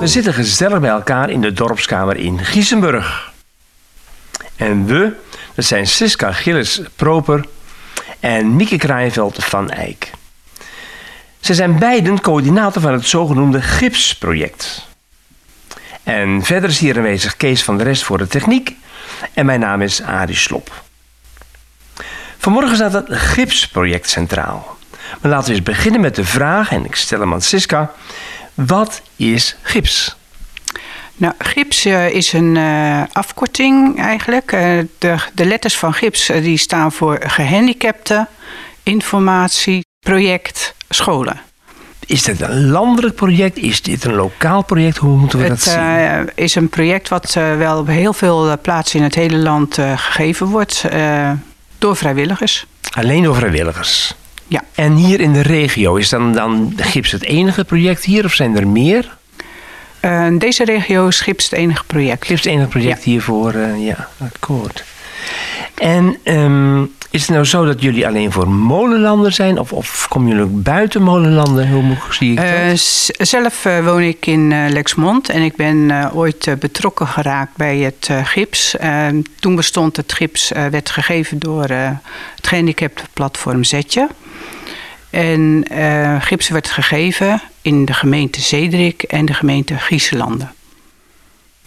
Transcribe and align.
We 0.00 0.10
zitten 0.10 0.34
gezellig 0.34 0.80
bij 0.80 0.90
elkaar 0.90 1.30
in 1.30 1.40
de 1.40 1.52
dorpskamer 1.52 2.16
in 2.16 2.44
Giesenburg. 2.44 3.32
En 4.56 4.86
we, 4.86 5.12
dat 5.54 5.64
zijn 5.64 5.86
Siska 5.86 6.32
Gilles 6.32 6.80
Proper 6.96 7.44
en 8.20 8.56
Mieke 8.56 8.76
Kraaienveld 8.76 9.44
van 9.44 9.70
Eyck. 9.70 10.10
Ze 11.40 11.54
zijn 11.54 11.78
beiden 11.78 12.20
coördinator 12.20 12.82
van 12.82 12.92
het 12.92 13.06
zogenoemde 13.06 13.62
GIPS-project. 13.62 14.86
En 16.02 16.42
verder 16.42 16.70
is 16.70 16.78
hier 16.78 16.96
aanwezig 16.96 17.36
Kees 17.36 17.64
van 17.64 17.78
de 17.78 17.84
Rest 17.84 18.02
voor 18.02 18.18
de 18.18 18.26
techniek. 18.26 18.76
En 19.32 19.46
mijn 19.46 19.60
naam 19.60 19.82
is 19.82 20.02
Arie 20.02 20.36
Slop. 20.36 20.82
Vanmorgen 22.38 22.76
staat 22.76 22.92
het 22.92 23.06
GIPS-project 23.08 24.10
centraal. 24.10 24.73
Maar 25.20 25.30
laten 25.30 25.48
we 25.48 25.54
eens 25.54 25.64
beginnen 25.64 26.00
met 26.00 26.14
de 26.14 26.24
vraag, 26.24 26.70
en 26.70 26.84
ik 26.84 26.94
stel 26.94 27.20
hem 27.20 27.32
aan 27.32 27.42
Siska. 27.42 27.92
Wat 28.54 29.02
is 29.16 29.56
gips? 29.62 30.16
Nou, 31.16 31.34
gips 31.38 31.86
uh, 31.86 32.10
is 32.10 32.32
een 32.32 32.54
uh, 32.54 33.02
afkorting 33.12 34.00
eigenlijk. 34.00 34.52
Uh, 34.52 34.60
de, 34.98 35.16
de, 35.34 35.44
letters 35.44 35.76
van 35.76 35.94
gips 35.94 36.26
die 36.26 36.56
staan 36.58 36.92
voor 36.92 37.18
gehandicapten, 37.26 38.28
informatie, 38.82 39.84
project, 40.00 40.74
scholen. 40.88 41.40
Is 42.06 42.22
dit 42.22 42.40
een 42.40 42.70
landelijk 42.70 43.14
project? 43.14 43.56
Is 43.58 43.82
dit 43.82 44.04
een 44.04 44.14
lokaal 44.14 44.62
project? 44.62 44.96
Hoe 44.96 45.16
moeten 45.18 45.38
we 45.38 45.44
het, 45.44 45.52
dat 45.52 45.60
zien? 45.60 45.82
Het 45.82 46.32
is 46.34 46.54
een 46.54 46.68
project 46.68 47.08
wat 47.08 47.32
wel 47.32 47.78
op 47.78 47.86
heel 47.86 48.12
veel 48.12 48.58
plaatsen 48.60 48.98
in 48.98 49.04
het 49.04 49.14
hele 49.14 49.36
land 49.36 49.74
gegeven 49.74 50.46
wordt 50.46 50.84
door 51.78 51.96
vrijwilligers. 51.96 52.66
Alleen 52.90 53.22
door 53.22 53.34
vrijwilligers? 53.34 54.14
Ja. 54.48 54.62
En 54.74 54.94
hier 54.94 55.20
in 55.20 55.32
de 55.32 55.42
regio, 55.42 55.94
is 55.94 56.08
dan, 56.08 56.32
dan 56.32 56.72
Gips 56.76 57.10
het 57.10 57.24
enige 57.24 57.64
project 57.64 58.04
hier 58.04 58.24
of 58.24 58.32
zijn 58.32 58.56
er 58.56 58.68
meer? 58.68 59.16
Uh, 60.00 60.38
deze 60.38 60.64
regio 60.64 61.06
is 61.06 61.20
Gips 61.20 61.44
het 61.44 61.52
enige 61.52 61.84
project. 61.84 62.26
Gips 62.26 62.42
het 62.42 62.52
enige 62.52 62.68
project 62.68 63.04
ja. 63.04 63.10
hiervoor, 63.10 63.54
uh, 63.54 63.86
ja, 63.86 64.08
akkoord. 64.18 64.84
En 65.74 66.16
um, 66.24 66.92
is 67.10 67.20
het 67.20 67.30
nou 67.30 67.44
zo 67.44 67.64
dat 67.64 67.82
jullie 67.82 68.06
alleen 68.06 68.32
voor 68.32 68.48
molenlanden 68.48 69.32
zijn? 69.32 69.58
Of, 69.58 69.72
of 69.72 70.06
komen 70.08 70.28
jullie 70.28 70.44
ook 70.44 70.62
buiten 70.62 71.02
molenlanden? 71.02 71.70
Hoe 71.70 71.96
zie 72.10 72.30
ik 72.30 72.36
dat? 72.36 72.46
Uh, 72.46 73.26
zelf 73.26 73.62
woon 73.62 74.02
ik 74.02 74.26
in 74.26 74.70
Lexmond 74.72 75.28
en 75.28 75.42
ik 75.42 75.56
ben 75.56 76.10
ooit 76.12 76.56
betrokken 76.58 77.06
geraakt 77.06 77.56
bij 77.56 77.78
het 77.78 78.08
gips. 78.24 78.76
Ehm, 78.76 79.22
toen 79.40 79.54
bestond 79.56 79.96
het 79.96 80.12
gips, 80.12 80.52
werd 80.70 80.90
gegeven 80.90 81.38
door 81.38 81.68
het 81.68 82.46
gehandicaptenplatform 82.46 83.64
Zetje. 83.64 84.08
En 85.10 85.64
gips 86.20 86.48
werd 86.48 86.70
gegeven 86.70 87.40
in 87.62 87.84
de 87.84 87.92
gemeente 87.92 88.40
Zederik 88.40 89.02
en 89.02 89.24
de 89.24 89.34
gemeente 89.34 89.78
Grieselanden. 89.78 90.52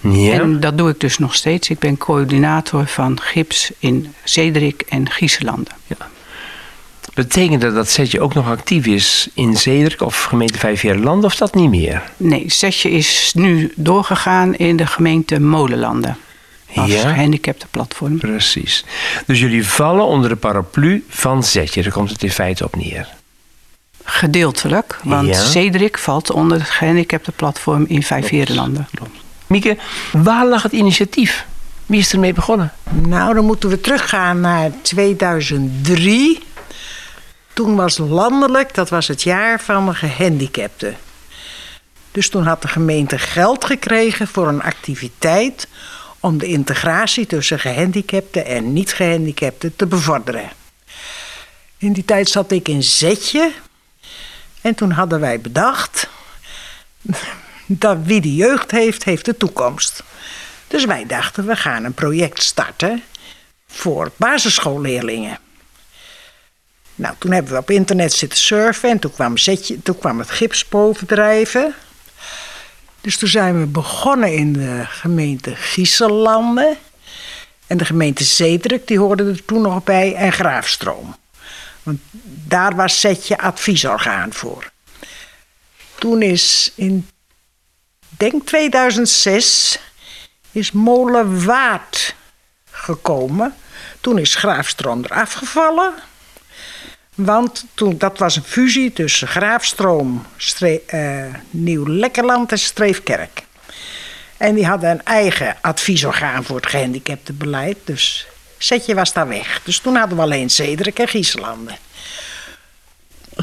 Ja. 0.01 0.31
En 0.33 0.59
dat 0.59 0.77
doe 0.77 0.89
ik 0.89 0.99
dus 0.99 1.17
nog 1.17 1.35
steeds. 1.35 1.69
Ik 1.69 1.79
ben 1.79 1.97
coördinator 1.97 2.85
van 2.87 3.21
gips 3.21 3.71
in 3.79 4.13
Zederik 4.23 4.83
en 4.89 5.09
Grieselanden. 5.09 5.73
Ja. 5.87 6.09
Betekent 7.13 7.61
dat 7.61 7.73
dat 7.75 7.89
Zetje 7.89 8.21
ook 8.21 8.33
nog 8.33 8.47
actief 8.49 8.85
is 8.85 9.29
in 9.33 9.57
Zederik 9.57 10.01
of 10.01 10.23
gemeente 10.23 10.59
Vijfveerlanden 10.59 11.25
of 11.25 11.35
dat 11.35 11.55
niet 11.55 11.69
meer? 11.69 12.03
Nee, 12.17 12.43
Zetje 12.47 12.89
is 12.91 13.31
nu 13.35 13.73
doorgegaan 13.75 14.55
in 14.55 14.75
de 14.77 14.85
gemeente 14.87 15.39
Molenlanden. 15.39 16.17
Als 16.75 16.91
Ja. 16.91 17.01
gehandicaptenplatform. 17.09 18.17
Precies. 18.17 18.85
Dus 19.25 19.39
jullie 19.39 19.67
vallen 19.67 20.05
onder 20.05 20.29
de 20.29 20.35
paraplu 20.35 21.05
van 21.09 21.43
Zetje. 21.43 21.83
Daar 21.83 21.91
komt 21.91 22.09
het 22.09 22.23
in 22.23 22.31
feite 22.31 22.63
op 22.63 22.75
neer. 22.75 23.07
Gedeeltelijk, 24.03 24.99
want 25.03 25.27
Ja. 25.27 25.41
Zederik 25.45 25.97
valt 25.97 26.31
onder 26.31 26.59
het 26.59 26.69
gehandicaptenplatform 26.69 27.85
in 27.87 28.03
Vijfveerlanden. 28.03 28.87
Mieke, 29.47 29.77
waar 30.11 30.47
lag 30.47 30.63
het 30.63 30.71
initiatief? 30.71 31.45
Wie 31.85 31.99
is 31.99 32.13
ermee 32.13 32.33
begonnen? 32.33 32.73
Nou, 32.89 33.33
dan 33.33 33.45
moeten 33.45 33.69
we 33.69 33.81
teruggaan 33.81 34.39
naar 34.39 34.71
2003. 34.81 36.39
Toen 37.53 37.75
was 37.75 37.97
landelijk, 37.97 38.73
dat 38.73 38.89
was 38.89 39.07
het 39.07 39.23
jaar 39.23 39.61
van 39.61 39.85
de 39.85 39.93
gehandicapten. 39.93 40.97
Dus 42.11 42.29
toen 42.29 42.45
had 42.45 42.61
de 42.61 42.67
gemeente 42.67 43.19
geld 43.19 43.65
gekregen 43.65 44.27
voor 44.27 44.47
een 44.47 44.63
activiteit 44.63 45.67
om 46.19 46.37
de 46.37 46.45
integratie 46.45 47.25
tussen 47.25 47.59
gehandicapten 47.59 48.45
en 48.45 48.73
niet-gehandicapten 48.73 49.75
te 49.75 49.85
bevorderen. 49.85 50.49
In 51.77 51.93
die 51.93 52.05
tijd 52.05 52.29
zat 52.29 52.51
ik 52.51 52.67
in 52.67 52.83
Zetje 52.83 53.51
en 54.61 54.75
toen 54.75 54.91
hadden 54.91 55.19
wij 55.19 55.41
bedacht 55.41 56.09
dat 57.67 57.97
wie 58.03 58.21
de 58.21 58.35
jeugd 58.35 58.71
heeft, 58.71 59.03
heeft 59.03 59.25
de 59.25 59.37
toekomst. 59.37 60.03
Dus 60.67 60.85
wij 60.85 61.05
dachten, 61.05 61.45
we 61.45 61.55
gaan 61.55 61.83
een 61.83 61.93
project 61.93 62.43
starten 62.43 63.03
voor 63.67 64.11
basisschoolleerlingen. 64.15 65.39
Nou, 66.95 67.15
toen 67.17 67.31
hebben 67.31 67.51
we 67.51 67.59
op 67.59 67.69
internet 67.69 68.13
zitten 68.13 68.39
surfen 68.39 68.89
en 68.89 68.99
toen 68.99 69.11
kwam, 69.11 69.37
Zetje, 69.37 69.81
toen 69.81 69.97
kwam 69.97 70.19
het 70.19 70.29
gips 70.29 70.67
bovendrijven. 70.67 71.75
Dus 73.01 73.17
toen 73.17 73.29
zijn 73.29 73.59
we 73.59 73.65
begonnen 73.65 74.33
in 74.33 74.53
de 74.53 74.83
gemeente 74.87 75.55
Gieselanden. 75.55 76.77
En 77.67 77.77
de 77.77 77.85
gemeente 77.85 78.23
Zedruk, 78.23 78.87
die 78.87 78.99
hoorde 78.99 79.23
er 79.23 79.45
toen 79.45 79.61
nog 79.61 79.83
bij, 79.83 80.13
en 80.15 80.31
Graafstroom. 80.31 81.15
Want 81.83 81.99
daar 82.45 82.75
was 82.75 82.99
Zetje 82.99 83.37
adviesorgaan 83.37 84.33
voor. 84.33 84.71
Toen 85.95 86.21
is 86.21 86.71
in, 86.75 87.07
denk 88.17 88.45
2006, 88.45 89.79
is 90.51 90.71
Molenwaard 90.71 92.15
gekomen. 92.71 93.55
Toen 94.01 94.19
is 94.19 94.35
Graafstroom 94.35 95.03
eraf 95.03 95.33
gevallen. 95.33 95.93
Want 97.15 97.65
toen, 97.73 97.97
dat 97.97 98.17
was 98.17 98.35
een 98.35 98.43
fusie 98.43 98.93
tussen 98.93 99.27
Graafstroom, 99.27 100.25
eh, 100.85 101.25
Nieuw-Lekkerland 101.49 102.51
en 102.51 102.59
Streefkerk. 102.59 103.43
En 104.37 104.55
die 104.55 104.65
hadden 104.65 104.89
een 104.89 105.05
eigen 105.05 105.57
adviesorgaan 105.61 106.43
voor 106.43 106.55
het 106.55 106.67
gehandicaptenbeleid. 106.67 107.77
Dus 107.83 108.27
Zetje 108.57 108.95
was 108.95 109.13
daar 109.13 109.27
weg. 109.27 109.61
Dus 109.63 109.79
toen 109.79 109.95
hadden 109.95 110.17
we 110.17 110.23
alleen 110.23 110.49
Zederik 110.49 110.99
en 110.99 111.07
Gieselanden. 111.07 111.77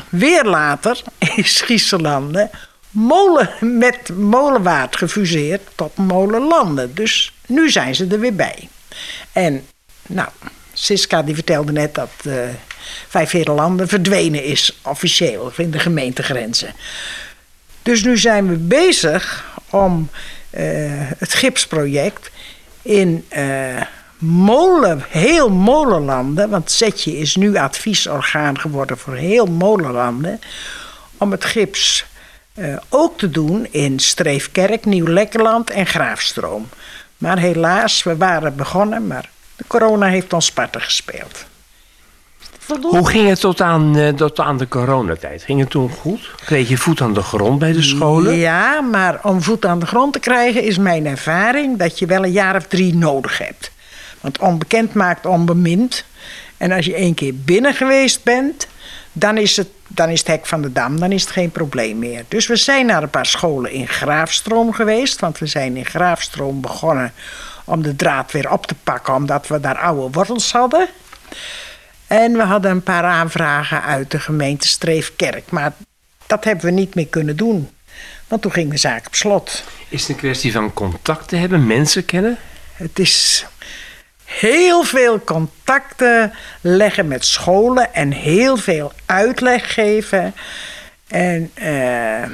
Weer 0.08 0.44
later 0.44 1.02
is 1.36 1.60
Gieselanden 1.60 2.50
molen, 2.94 3.50
met 3.60 4.08
Molenwaard 4.16 4.96
gefuseerd 4.96 5.60
tot 5.74 5.96
Molenlanden. 5.96 6.94
Dus 6.94 7.32
nu 7.46 7.70
zijn 7.70 7.94
ze 7.94 8.06
er 8.06 8.20
weer 8.20 8.34
bij. 8.34 8.68
En 9.32 9.66
nou, 10.06 10.28
Siska 10.72 11.22
die 11.22 11.34
vertelde 11.34 11.72
net 11.72 11.94
dat 11.94 12.10
uh, 12.22 12.34
Vijfherenlanden 13.08 13.88
verdwenen 13.88 14.44
is, 14.44 14.78
officieel, 14.82 15.52
in 15.56 15.70
de 15.70 15.78
gemeentegrenzen. 15.78 16.74
Dus 17.82 18.04
nu 18.04 18.18
zijn 18.18 18.48
we 18.48 18.56
bezig 18.56 19.44
om 19.70 20.08
uh, 20.50 20.60
het 21.18 21.34
gipsproject 21.34 22.30
in 22.82 23.26
uh, 23.36 23.82
molen, 24.18 25.04
heel 25.08 25.50
molenlanden, 25.50 26.50
want 26.50 26.70
Zetje 26.70 27.18
is 27.18 27.36
nu 27.36 27.56
adviesorgaan 27.56 28.58
geworden 28.58 28.98
voor 28.98 29.14
heel 29.14 29.46
molenlanden, 29.46 30.40
om 31.18 31.30
het 31.30 31.44
gips 31.44 32.04
uh, 32.58 32.76
ook 32.88 33.18
te 33.18 33.30
doen 33.30 33.66
in 33.70 33.98
Streefkerk, 33.98 34.84
Nieuw-Lekkerland 34.84 35.70
en 35.70 35.86
Graafstroom. 35.86 36.68
Maar 37.18 37.38
helaas, 37.38 38.02
we 38.02 38.16
waren 38.16 38.56
begonnen, 38.56 39.06
maar 39.06 39.30
de 39.56 39.64
corona 39.66 40.06
heeft 40.06 40.32
ons 40.32 40.52
parten 40.52 40.80
gespeeld. 40.80 41.44
Hoe 42.82 43.08
ging 43.08 43.28
het 43.28 43.40
tot 43.40 43.60
aan, 43.60 43.96
uh, 43.96 44.08
tot 44.08 44.40
aan 44.40 44.58
de 44.58 44.68
coronatijd? 44.68 45.42
Ging 45.42 45.60
het 45.60 45.70
toen 45.70 45.90
goed? 45.90 46.30
Kreeg 46.44 46.68
je 46.68 46.76
voet 46.76 47.00
aan 47.00 47.14
de 47.14 47.22
grond 47.22 47.58
bij 47.58 47.72
de 47.72 47.82
scholen? 47.82 48.34
Ja, 48.34 48.80
maar 48.80 49.20
om 49.22 49.42
voet 49.42 49.66
aan 49.66 49.78
de 49.78 49.86
grond 49.86 50.12
te 50.12 50.18
krijgen 50.18 50.62
is 50.62 50.78
mijn 50.78 51.06
ervaring 51.06 51.78
dat 51.78 51.98
je 51.98 52.06
wel 52.06 52.24
een 52.24 52.32
jaar 52.32 52.56
of 52.56 52.66
drie 52.66 52.94
nodig 52.94 53.38
hebt. 53.38 53.70
Want 54.20 54.38
onbekend 54.38 54.94
maakt 54.94 55.26
onbemind. 55.26 56.04
En 56.56 56.72
als 56.72 56.86
je 56.86 56.94
één 56.94 57.14
keer 57.14 57.34
binnen 57.34 57.74
geweest 57.74 58.22
bent, 58.22 58.66
dan 59.12 59.38
is, 59.38 59.56
het, 59.56 59.68
dan 59.94 60.08
is 60.08 60.18
het 60.18 60.28
hek 60.28 60.46
van 60.46 60.62
de 60.62 60.72
dam, 60.72 61.00
dan 61.00 61.12
is 61.12 61.22
het 61.22 61.30
geen 61.30 61.50
probleem 61.50 61.98
meer. 61.98 62.24
Dus 62.28 62.46
we 62.46 62.56
zijn 62.56 62.86
naar 62.86 63.02
een 63.02 63.10
paar 63.10 63.26
scholen 63.26 63.70
in 63.70 63.88
Graafstroom 63.88 64.72
geweest, 64.72 65.20
want 65.20 65.38
we 65.38 65.46
zijn 65.46 65.76
in 65.76 65.84
Graafstroom 65.84 66.60
begonnen 66.60 67.12
om 67.64 67.82
de 67.82 67.96
draad 67.96 68.32
weer 68.32 68.50
op 68.50 68.66
te 68.66 68.74
pakken, 68.82 69.14
omdat 69.14 69.46
we 69.46 69.60
daar 69.60 69.78
oude 69.78 70.10
wortels 70.10 70.52
hadden. 70.52 70.88
En 72.06 72.32
we 72.32 72.42
hadden 72.42 72.70
een 72.70 72.82
paar 72.82 73.04
aanvragen 73.04 73.82
uit 73.82 74.10
de 74.10 74.20
gemeente 74.20 74.68
Streefkerk, 74.68 75.50
maar 75.50 75.72
dat 76.26 76.44
hebben 76.44 76.64
we 76.64 76.70
niet 76.70 76.94
meer 76.94 77.06
kunnen 77.06 77.36
doen. 77.36 77.68
Want 78.28 78.42
toen 78.42 78.52
ging 78.52 78.70
de 78.70 78.76
zaak 78.76 79.06
op 79.06 79.14
slot. 79.14 79.64
Is 79.88 80.00
het 80.00 80.10
een 80.10 80.16
kwestie 80.16 80.52
van 80.52 80.74
contact 80.74 81.28
te 81.28 81.36
hebben, 81.36 81.66
mensen 81.66 82.04
kennen? 82.04 82.38
Het 82.74 82.98
is 82.98 83.46
heel 84.24 84.82
veel 84.82 85.24
contacten 85.24 86.32
leggen 86.60 87.08
met 87.08 87.24
scholen 87.24 87.94
en 87.94 88.12
heel 88.12 88.56
veel 88.56 88.92
uitleg 89.06 89.74
geven. 89.74 90.34
En 91.08 91.50
uh, 91.62 92.24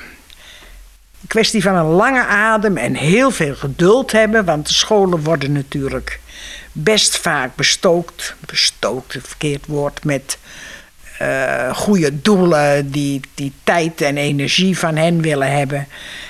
kwestie 1.26 1.62
van 1.62 1.74
een 1.74 1.90
lange 1.90 2.24
adem 2.24 2.76
en 2.76 2.94
heel 2.94 3.30
veel 3.30 3.54
geduld 3.54 4.12
hebben. 4.12 4.44
Want 4.44 4.66
de 4.66 4.74
scholen 4.74 5.22
worden 5.22 5.52
natuurlijk 5.52 6.20
best 6.72 7.18
vaak 7.18 7.56
bestookt. 7.56 8.34
Bestookt, 8.40 9.12
het 9.12 9.26
verkeerd 9.28 9.66
woord, 9.66 10.04
met 10.04 10.38
uh, 11.22 11.74
goede 11.74 12.20
doelen 12.22 12.90
die, 12.90 13.20
die 13.34 13.52
tijd 13.64 14.00
en 14.00 14.16
energie 14.16 14.78
van 14.78 14.96
hen 14.96 15.22
willen 15.22 15.52
hebben. 15.52 15.86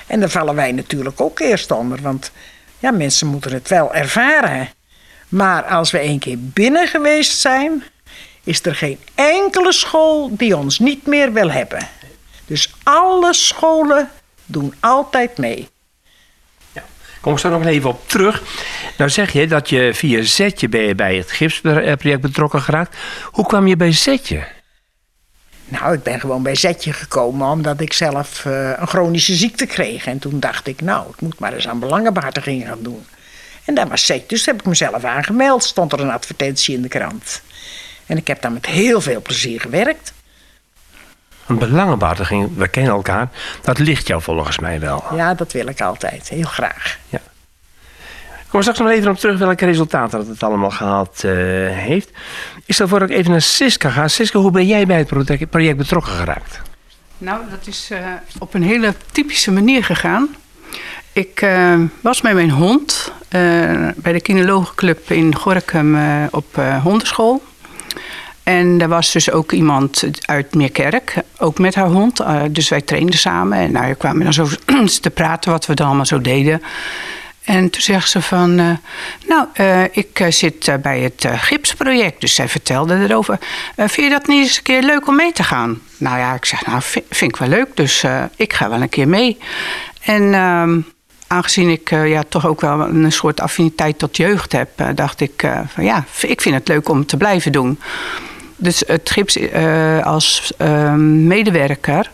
En 0.07 0.21
daar 0.21 0.29
vallen 0.29 0.55
wij 0.55 0.73
natuurlijk 0.73 1.21
ook 1.21 1.39
eerst 1.39 1.71
onder. 1.71 2.03
Want 2.03 2.31
ja, 2.79 2.91
mensen 2.91 3.27
moeten 3.27 3.53
het 3.53 3.69
wel 3.69 3.95
ervaren. 3.95 4.69
Maar 5.31 5.63
als 5.65 5.91
we 5.91 5.99
één 5.99 6.19
keer 6.19 6.37
binnen 6.39 6.89
geweest 6.89 7.39
zijn, 7.39 7.83
is 8.45 8.65
er 8.65 8.75
geen 8.75 8.99
enkele 9.15 9.73
school 9.73 10.37
die 10.37 10.57
ons 10.57 10.79
niet 10.79 11.07
meer 11.07 11.33
wil 11.33 11.51
hebben. 11.51 11.89
Dus 12.47 12.75
alle 12.83 13.35
scholen 13.35 14.11
doen 14.47 14.75
altijd 14.81 15.39
mee. 15.39 15.69
Ja, 16.73 16.83
kom 17.21 17.33
ik 17.33 17.39
zo 17.39 17.49
nog 17.49 17.65
even 17.65 17.91
op 17.91 18.09
terug. 18.09 18.43
Nou 18.99 19.11
zeg 19.11 19.33
je 19.33 19.47
dat 19.47 19.69
je 19.69 19.91
via 19.95 20.23
Zetje 20.23 20.79
je 20.87 20.95
bij 20.95 21.17
het 21.17 21.31
gipsproject 21.31 22.21
betrokken 22.21 22.63
geraakt. 22.63 22.97
Hoe 23.25 23.47
kwam 23.47 23.67
je 23.67 23.77
bij 23.77 23.93
Zetje? 23.93 24.47
Nou, 25.65 25.95
ik 25.95 26.03
ben 26.03 26.21
gewoon 26.21 26.43
bij 26.43 26.55
Zetje 26.55 26.93
gekomen 26.93 27.49
omdat 27.49 27.81
ik 27.81 27.93
zelf 27.93 28.45
uh, 28.45 28.73
een 28.77 28.87
chronische 28.87 29.35
ziekte 29.35 29.67
kreeg. 29.67 30.07
En 30.07 30.19
toen 30.19 30.41
dacht 30.41 30.67
ik, 30.67 30.81
nou, 30.81 31.09
ik 31.09 31.21
moet 31.21 31.39
maar 31.39 31.53
eens 31.53 31.69
aan 31.69 31.79
belangenbehartiging 31.79 32.67
gaan 32.67 32.83
doen. 32.83 33.07
En 33.71 33.77
dat 33.77 33.89
was 33.89 34.07
Zetje, 34.07 34.27
dus 34.27 34.47
heb 34.47 34.61
ik 34.61 34.67
mezelf 34.67 35.05
aangemeld. 35.05 35.65
Stond 35.65 35.93
er 35.93 36.01
een 36.01 36.11
advertentie 36.11 36.75
in 36.75 36.83
de 36.83 36.89
krant. 36.89 37.43
En 38.07 38.17
ik 38.17 38.27
heb 38.27 38.43
daar 38.43 38.53
met 38.53 38.67
heel 38.67 39.01
veel 39.01 39.23
plezier 39.23 39.61
gewerkt. 39.61 40.13
Een 41.47 41.59
belangenbehartiging, 41.59 42.57
we 42.57 42.69
kennen 42.69 42.93
elkaar, 42.93 43.29
dat 43.63 43.79
ligt 43.79 44.07
jou 44.07 44.23
volgens 44.23 44.59
mij 44.59 44.81
wel. 44.81 45.05
Ja, 45.15 45.35
dat 45.35 45.53
wil 45.53 45.67
ik 45.67 45.81
altijd, 45.81 46.29
heel 46.29 46.45
graag. 46.45 46.99
Ja. 47.09 47.21
Kom 48.49 48.61
straks 48.61 48.79
nog 48.79 48.89
even 48.89 49.11
op 49.11 49.19
terug 49.19 49.39
welke 49.39 49.65
resultaten 49.65 50.29
het 50.29 50.43
allemaal 50.43 50.71
gehad 50.71 51.23
uh, 51.25 51.33
heeft. 51.77 52.11
Ik 52.65 52.75
stel 52.75 52.89
voor 52.89 52.99
dat 52.99 53.11
ik 53.11 53.17
even 53.17 53.31
naar 53.31 53.43
Siska 53.43 53.91
ga. 53.91 54.09
Siska, 54.09 54.39
hoe 54.39 54.51
ben 54.51 54.67
jij 54.67 54.87
bij 54.87 54.99
het 54.99 55.51
project 55.51 55.77
betrokken 55.77 56.13
geraakt? 56.13 56.61
Nou, 57.19 57.41
dat 57.51 57.67
is 57.67 57.89
uh, 57.93 57.99
op 58.39 58.55
een 58.55 58.63
hele 58.63 58.95
typische 59.13 59.51
manier 59.51 59.85
gegaan. 59.85 60.29
Ik 61.13 61.43
uh, 61.43 61.81
was 62.01 62.21
met 62.21 62.35
mijn 62.35 62.51
hond 62.51 63.13
bij 63.97 64.13
de 64.13 64.21
kinologenclub 64.21 65.11
in 65.11 65.35
Gorkum 65.35 65.99
op 66.31 66.63
hondenschool. 66.83 67.43
En 68.43 68.81
er 68.81 68.89
was 68.89 69.13
dus 69.13 69.31
ook 69.31 69.53
iemand 69.53 70.05
uit 70.25 70.55
Meerkerk, 70.55 71.15
ook 71.39 71.59
met 71.59 71.75
haar 71.75 71.87
hond. 71.87 72.21
Dus 72.51 72.69
wij 72.69 72.81
trainden 72.81 73.19
samen 73.19 73.59
en 73.59 73.73
nou, 73.73 73.95
kwamen 73.95 74.23
dan 74.23 74.33
zo 74.33 74.49
te 75.01 75.11
praten 75.11 75.51
wat 75.51 75.67
we 75.67 75.75
dan 75.75 75.87
allemaal 75.87 76.07
zo 76.07 76.21
deden. 76.21 76.63
En 77.45 77.71
toen 77.71 77.83
zegt 77.83 78.11
ze 78.11 78.23
van, 78.23 78.55
nou, 79.27 79.47
ik 79.91 80.27
zit 80.29 80.83
bij 80.83 81.01
het 81.01 81.29
gipsproject. 81.31 82.21
Dus 82.21 82.35
zij 82.35 82.49
vertelde 82.49 82.99
erover. 82.99 83.39
vind 83.77 83.95
je 83.95 84.11
dat 84.11 84.27
niet 84.27 84.47
eens 84.47 84.57
een 84.57 84.63
keer 84.63 84.83
leuk 84.83 85.07
om 85.07 85.17
mee 85.17 85.33
te 85.33 85.43
gaan? 85.43 85.81
Nou 85.97 86.19
ja, 86.19 86.35
ik 86.35 86.45
zeg, 86.45 86.67
nou, 86.67 86.83
vind, 86.83 87.05
vind 87.11 87.31
ik 87.31 87.37
wel 87.37 87.49
leuk. 87.49 87.69
Dus 87.75 88.05
ik 88.37 88.53
ga 88.53 88.69
wel 88.69 88.83
een 88.83 88.89
keer 88.89 89.09
mee. 89.09 89.39
En 90.01 90.35
ehm, 90.35 90.81
aangezien 91.33 91.69
ik 91.69 91.91
ja, 91.91 92.23
toch 92.29 92.47
ook 92.47 92.61
wel 92.61 92.81
een 92.81 93.13
soort 93.13 93.41
affiniteit 93.41 93.99
tot 93.99 94.17
jeugd 94.17 94.53
heb... 94.53 94.69
dacht 94.95 95.21
ik, 95.21 95.49
van 95.67 95.85
ja, 95.85 96.05
ik 96.21 96.41
vind 96.41 96.55
het 96.55 96.69
leuk 96.69 96.89
om 96.89 97.07
te 97.07 97.17
blijven 97.17 97.53
doen. 97.53 97.79
Dus 98.57 98.83
het 98.87 99.11
gips 99.11 99.39
als 100.03 100.53
uh, 100.59 100.95
medewerker 100.95 102.11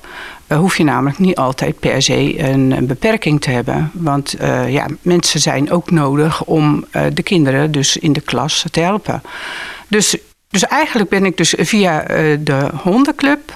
hoef 0.55 0.77
je 0.77 0.85
namelijk 0.85 1.19
niet 1.19 1.37
altijd 1.37 1.79
per 1.79 2.03
se 2.03 2.39
een, 2.39 2.71
een 2.71 2.87
beperking 2.87 3.41
te 3.41 3.51
hebben. 3.51 3.91
Want 3.93 4.35
eh, 4.35 4.73
ja, 4.73 4.87
mensen 5.03 5.41
zijn 5.41 5.71
ook 5.71 5.91
nodig 5.91 6.45
om 6.45 6.87
de 7.13 7.23
kinderen 7.23 7.73
dus 7.73 7.97
in 7.97 8.13
de 8.13 8.21
klas 8.21 8.65
te 8.71 8.81
helpen. 8.81 9.23
Dus, 9.89 10.17
dus 10.49 10.67
eigenlijk 10.67 11.11
ben 11.11 11.25
ik 11.25 11.37
dus 11.37 11.55
via 11.59 12.03
de 12.39 12.69
hondenclub 12.83 13.55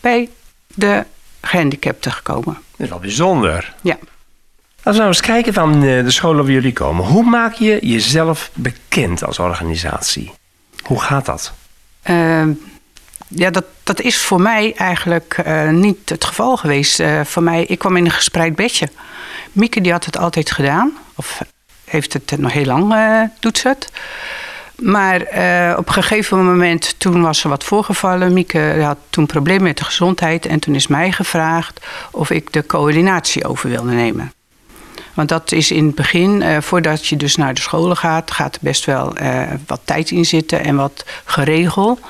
bij 0.00 0.28
de 0.74 1.04
gehandicapten 1.40 2.12
gekomen. 2.12 2.58
Dat 2.76 2.86
is 2.86 2.88
wel 2.88 2.98
bijzonder. 2.98 3.74
Ja. 3.80 3.98
Als 4.82 4.96
we 4.96 5.02
nou 5.02 5.06
eens 5.06 5.20
kijken 5.20 5.52
van 5.52 5.80
de 5.80 6.10
scholen 6.10 6.44
waar 6.44 6.52
jullie 6.52 6.72
komen. 6.72 7.04
Hoe 7.04 7.24
maak 7.24 7.54
je 7.54 7.78
jezelf 7.80 8.50
bekend 8.54 9.24
als 9.24 9.38
organisatie? 9.38 10.32
Hoe 10.82 11.00
gaat 11.00 11.26
dat? 11.26 11.52
Uh, 12.10 12.42
ja, 13.28 13.50
dat, 13.50 13.64
dat 13.82 14.00
is 14.00 14.18
voor 14.18 14.40
mij 14.40 14.74
eigenlijk 14.76 15.42
uh, 15.46 15.68
niet 15.68 16.08
het 16.08 16.24
geval 16.24 16.56
geweest. 16.56 17.00
Uh, 17.00 17.20
voor 17.24 17.42
mij, 17.42 17.64
ik 17.64 17.78
kwam 17.78 17.96
in 17.96 18.04
een 18.04 18.10
gespreid 18.10 18.56
bedje. 18.56 18.88
Mieke 19.52 19.80
die 19.80 19.92
had 19.92 20.04
het 20.04 20.18
altijd 20.18 20.50
gedaan. 20.50 20.92
Of 21.14 21.42
heeft 21.84 22.12
het 22.12 22.38
nog 22.38 22.52
heel 22.52 22.64
lang, 22.64 22.94
doet 23.40 23.62
het. 23.62 23.92
Maar 24.76 25.20
op 25.76 25.86
een 25.86 25.92
gegeven 25.92 26.44
moment, 26.44 26.94
toen 26.98 27.22
was 27.22 27.42
er 27.42 27.48
wat 27.48 27.64
voorgevallen. 27.64 28.32
Mieke 28.32 28.80
had 28.82 28.98
toen 29.10 29.26
problemen 29.26 29.62
met 29.62 29.78
de 29.78 29.84
gezondheid. 29.84 30.46
En 30.46 30.58
toen 30.58 30.74
is 30.74 30.86
mij 30.86 31.12
gevraagd 31.12 31.86
of 32.10 32.30
ik 32.30 32.52
de 32.52 32.66
coördinatie 32.66 33.44
over 33.44 33.68
wilde 33.68 33.92
nemen. 33.92 34.32
Want 35.18 35.30
dat 35.30 35.52
is 35.52 35.70
in 35.70 35.86
het 35.86 35.94
begin, 35.94 36.40
uh, 36.40 36.56
voordat 36.60 37.06
je 37.06 37.16
dus 37.16 37.36
naar 37.36 37.54
de 37.54 37.60
scholen 37.60 37.96
gaat, 37.96 38.30
gaat 38.30 38.54
er 38.54 38.60
best 38.62 38.84
wel 38.84 39.20
uh, 39.20 39.42
wat 39.66 39.80
tijd 39.84 40.10
in 40.10 40.24
zitten 40.24 40.64
en 40.64 40.76
wat 40.76 41.04
geregeld. 41.24 42.00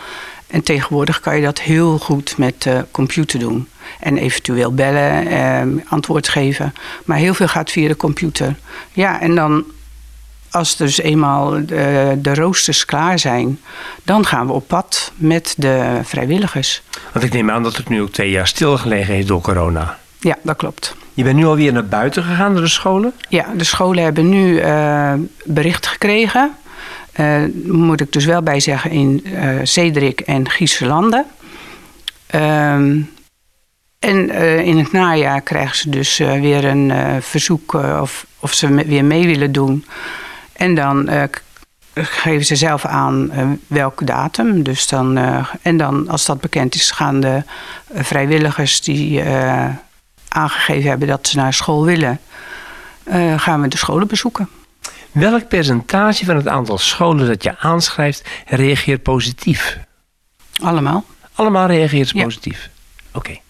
En 0.47 0.63
tegenwoordig 0.63 1.21
kan 1.21 1.37
je 1.37 1.43
dat 1.43 1.61
heel 1.61 1.99
goed 1.99 2.39
met 2.39 2.63
de 2.63 2.85
computer 2.91 3.39
doen. 3.39 3.69
En 4.01 4.19
eventueel 4.19 4.75
bellen, 4.75 5.27
eh, 5.27 5.63
antwoord 5.89 6.29
geven. 6.29 6.75
Maar 7.05 7.19
heel 7.19 7.35
veel 7.35 7.49
gaat 7.49 7.71
via 7.71 7.89
de 7.89 7.97
computer. 7.97 8.57
Ja, 8.93 9.21
en 9.21 9.35
dan 9.35 9.65
als 10.51 10.77
dus 10.77 10.99
eenmaal 10.99 11.51
de, 11.51 12.19
de 12.19 12.35
roosters 12.35 12.85
klaar 12.85 13.19
zijn, 13.19 13.61
dan 14.03 14.27
gaan 14.27 14.47
we 14.47 14.53
op 14.53 14.67
pad 14.67 15.13
met 15.17 15.55
de 15.57 16.01
vrijwilligers. 16.03 16.83
Want 17.13 17.25
ik 17.25 17.33
neem 17.33 17.51
aan 17.51 17.63
dat 17.63 17.77
het 17.77 17.89
nu 17.89 18.03
ook 18.03 18.13
twee 18.13 18.31
jaar 18.31 18.47
stilgelegen 18.47 19.15
heeft 19.15 19.29
door 19.29 19.41
corona. 19.41 19.99
Ja, 20.21 20.37
dat 20.43 20.57
klopt. 20.57 20.97
Je 21.19 21.25
bent 21.25 21.37
nu 21.37 21.47
alweer 21.47 21.73
naar 21.73 21.87
buiten 21.87 22.23
gegaan, 22.23 22.53
naar 22.53 22.63
de 22.63 22.69
scholen? 22.69 23.13
Ja, 23.29 23.47
de 23.57 23.65
scholen 23.65 24.05
hebben 24.05 24.29
nu 24.29 24.63
uh, 24.63 25.13
bericht 25.45 25.87
gekregen. 25.87 26.57
Uh, 27.21 27.43
moet 27.65 28.01
ik 28.01 28.13
dus 28.13 28.25
wel 28.25 28.43
bij 28.43 28.61
zeggen 28.61 28.91
in 28.91 29.23
uh, 29.25 29.51
Zederik 29.63 30.21
en 30.21 30.51
Gieselanden. 30.51 31.25
Ehm, 32.27 33.01
en 33.99 34.31
in 34.65 34.79
het 34.79 34.93
najaar 34.93 35.41
krijgen 35.41 35.77
ze 35.77 35.91
dus 35.91 36.19
weer 36.19 36.65
een 36.65 36.93
verzoek 37.23 37.73
of, 38.01 38.27
of 38.39 38.53
ze 38.53 38.75
weer 38.75 39.05
mee 39.05 39.27
willen 39.27 39.53
doen. 39.53 39.85
En 40.53 40.75
dan 40.75 41.11
geven 41.95 42.45
ze 42.45 42.57
zelf 42.57 42.85
aan 42.85 43.31
welke 43.67 44.05
datum. 44.05 44.63
Dus 44.63 44.89
dan, 44.89 45.19
en 45.63 45.77
dan, 45.77 46.09
als 46.09 46.27
dat 46.27 46.41
bekend 46.41 46.75
is, 46.75 46.91
gaan 46.91 47.21
de 47.21 47.43
vrijwilligers 47.95 48.81
die 48.81 49.23
aangegeven 50.29 50.89
hebben 50.89 51.09
dat 51.09 51.29
ze 51.29 51.37
naar 51.37 51.53
school 51.53 51.85
willen, 51.85 52.21
uh, 53.05 53.41
gaan 53.41 53.61
we 53.61 53.69
de 53.69 53.77
scholen 53.77 54.07
bezoeken. 54.07 54.49
Welk 55.13 55.49
percentage 55.49 56.25
van 56.25 56.37
het 56.37 56.49
aantal 56.49 56.79
scholen 56.79 57.27
dat 57.27 57.43
je 57.43 57.59
aanschrijft 57.59 58.29
reageert 58.47 59.03
positief? 59.03 59.79
Allemaal. 60.63 61.05
Allemaal 61.35 61.67
reageert 61.67 62.13
positief? 62.13 62.71
Oké. 63.09 63.19
Okay. 63.19 63.43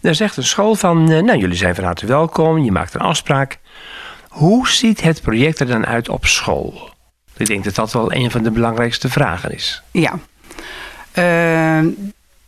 Dan 0.00 0.14
zegt 0.14 0.36
een 0.36 0.44
school 0.44 0.74
van, 0.74 1.10
uh, 1.10 1.22
nou 1.22 1.38
jullie 1.38 1.56
zijn 1.56 1.74
van 1.74 1.84
harte 1.84 2.06
welkom, 2.06 2.58
je 2.58 2.72
maakt 2.72 2.94
een 2.94 3.00
afspraak. 3.00 3.58
Hoe 4.28 4.68
ziet 4.68 5.00
het 5.00 5.22
project 5.22 5.60
er 5.60 5.66
dan 5.66 5.86
uit 5.86 6.08
op 6.08 6.26
school? 6.26 6.90
Ik 7.36 7.46
denk 7.46 7.64
dat 7.64 7.74
dat 7.74 7.92
wel 7.92 8.12
een 8.12 8.30
van 8.30 8.42
de 8.42 8.50
belangrijkste 8.50 9.08
vragen 9.08 9.54
is. 9.54 9.82
Ja. 9.90 10.18
Uh, 11.14 11.92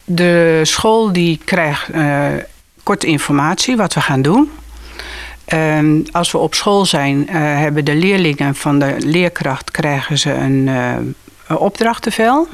de 0.04 0.60
school 0.62 1.12
die 1.12 1.40
krijgt 1.44 1.88
korte 2.84 3.06
informatie 3.06 3.76
wat 3.76 3.94
we 3.94 4.00
gaan 4.00 4.22
doen. 4.22 4.50
Um, 5.52 6.04
als 6.12 6.32
we 6.32 6.38
op 6.38 6.54
school 6.54 6.84
zijn, 6.84 7.18
uh, 7.18 7.32
hebben 7.36 7.84
de 7.84 7.94
leerlingen 7.94 8.54
van 8.54 8.78
de 8.78 8.96
leerkracht 8.98 9.70
krijgen 9.70 10.18
ze 10.18 10.32
een, 10.32 10.66
uh, 10.66 11.60
opdrachtenvel. 11.60 12.48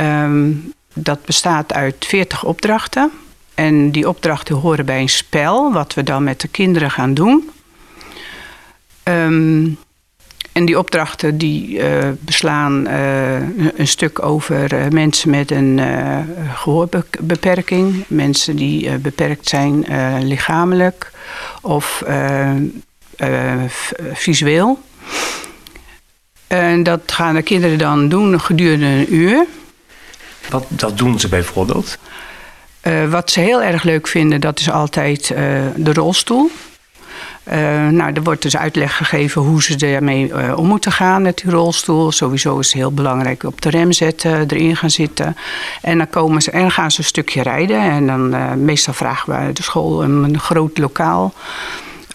Um, 0.00 0.72
dat 0.94 1.24
bestaat 1.24 1.72
uit 1.72 2.04
40 2.08 2.44
opdrachten. 2.44 3.10
En 3.54 3.90
die 3.90 4.08
opdrachten 4.08 4.54
horen 4.54 4.86
bij 4.86 5.00
een 5.00 5.08
spel, 5.08 5.72
wat 5.72 5.94
we 5.94 6.02
dan 6.02 6.24
met 6.24 6.40
de 6.40 6.48
kinderen 6.48 6.90
gaan 6.90 7.14
doen. 7.14 7.50
Um, 9.04 9.78
en 10.56 10.64
die 10.64 10.78
opdrachten 10.78 11.38
die 11.38 11.78
uh, 11.78 12.08
beslaan 12.20 12.88
uh, 12.88 13.34
een 13.76 13.88
stuk 13.88 14.22
over 14.22 14.72
uh, 14.72 14.88
mensen 14.88 15.30
met 15.30 15.50
een 15.50 15.80
gehoorbeperking. 16.54 18.04
Mensen 18.08 18.56
die 18.56 18.98
beperkt 18.98 19.48
zijn 19.48 19.86
lichamelijk 20.22 21.10
of 21.62 22.02
visueel. 24.12 24.78
En 26.46 26.82
dat 26.82 27.00
gaan 27.06 27.34
de 27.34 27.42
kinderen 27.42 27.78
dan 27.78 28.08
doen 28.08 28.40
gedurende 28.40 28.86
een 28.86 29.14
uur. 29.14 29.46
Wat 30.50 30.64
dat 30.68 30.98
doen 30.98 31.20
ze 31.20 31.28
bijvoorbeeld? 31.28 31.98
Eh, 32.86 33.10
wat 33.10 33.30
ze 33.30 33.40
heel 33.40 33.62
erg 33.62 33.82
leuk 33.82 34.06
vinden, 34.06 34.40
dat 34.40 34.58
is 34.58 34.70
altijd 34.70 35.30
eh, 35.30 35.44
de 35.76 35.92
rolstoel. 35.92 36.50
Uh, 37.52 37.88
nou, 37.88 38.12
er 38.12 38.22
wordt 38.22 38.42
dus 38.42 38.56
uitleg 38.56 38.96
gegeven 38.96 39.42
hoe 39.42 39.62
ze 39.62 39.76
ermee 39.76 40.28
uh, 40.28 40.58
om 40.58 40.66
moeten 40.66 40.92
gaan 40.92 41.22
met 41.22 41.36
die 41.36 41.50
rolstoel. 41.50 42.12
Sowieso 42.12 42.58
is 42.58 42.66
het 42.66 42.76
heel 42.76 42.92
belangrijk 42.92 43.42
op 43.42 43.60
de 43.60 43.70
rem 43.70 43.92
zetten, 43.92 44.48
erin 44.48 44.76
gaan 44.76 44.90
zitten. 44.90 45.36
En 45.82 45.98
dan, 45.98 46.10
komen 46.10 46.42
ze, 46.42 46.50
en 46.50 46.70
gaan 46.70 46.90
ze 46.90 46.98
een 46.98 47.04
stukje 47.04 47.42
rijden. 47.42 47.80
En 47.80 48.06
dan 48.06 48.34
uh, 48.34 48.52
meestal 48.52 48.94
vragen 48.94 49.46
we 49.46 49.52
de 49.52 49.62
school 49.62 50.02
een, 50.02 50.24
een 50.24 50.38
groot 50.38 50.78
lokaal. 50.78 51.34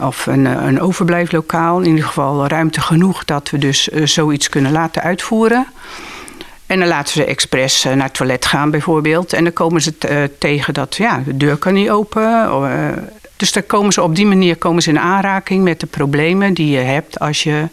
Of 0.01 0.25
een, 0.25 0.45
een 0.45 0.81
overblijflokaal. 0.81 1.79
In 1.79 1.89
ieder 1.89 2.05
geval 2.05 2.47
ruimte 2.47 2.81
genoeg 2.81 3.25
dat 3.25 3.50
we 3.50 3.57
dus 3.57 3.83
zoiets 3.88 4.50
kunnen 4.50 4.71
laten 4.71 5.01
uitvoeren. 5.01 5.67
En 6.65 6.79
dan 6.79 6.88
laten 6.88 7.13
ze 7.13 7.25
expres 7.25 7.83
naar 7.83 8.03
het 8.03 8.13
toilet 8.13 8.45
gaan 8.45 8.71
bijvoorbeeld. 8.71 9.33
En 9.33 9.43
dan 9.43 9.53
komen 9.53 9.81
ze 9.81 9.93
tegen 10.39 10.73
dat 10.73 10.95
ja, 10.95 11.21
de 11.25 11.38
deur 11.38 11.57
kan 11.57 11.73
niet 11.73 11.89
open 11.89 12.50
dus 13.41 13.51
dan 13.51 13.65
komen 13.65 13.93
ze 13.93 14.01
op 14.01 14.15
die 14.15 14.25
manier 14.25 14.55
komen 14.55 14.81
ze 14.81 14.89
in 14.89 15.00
aanraking 15.00 15.63
met 15.63 15.79
de 15.79 15.86
problemen 15.86 16.53
die 16.53 16.69
je 16.69 16.79
hebt 16.79 17.19
als 17.19 17.43
je 17.43 17.67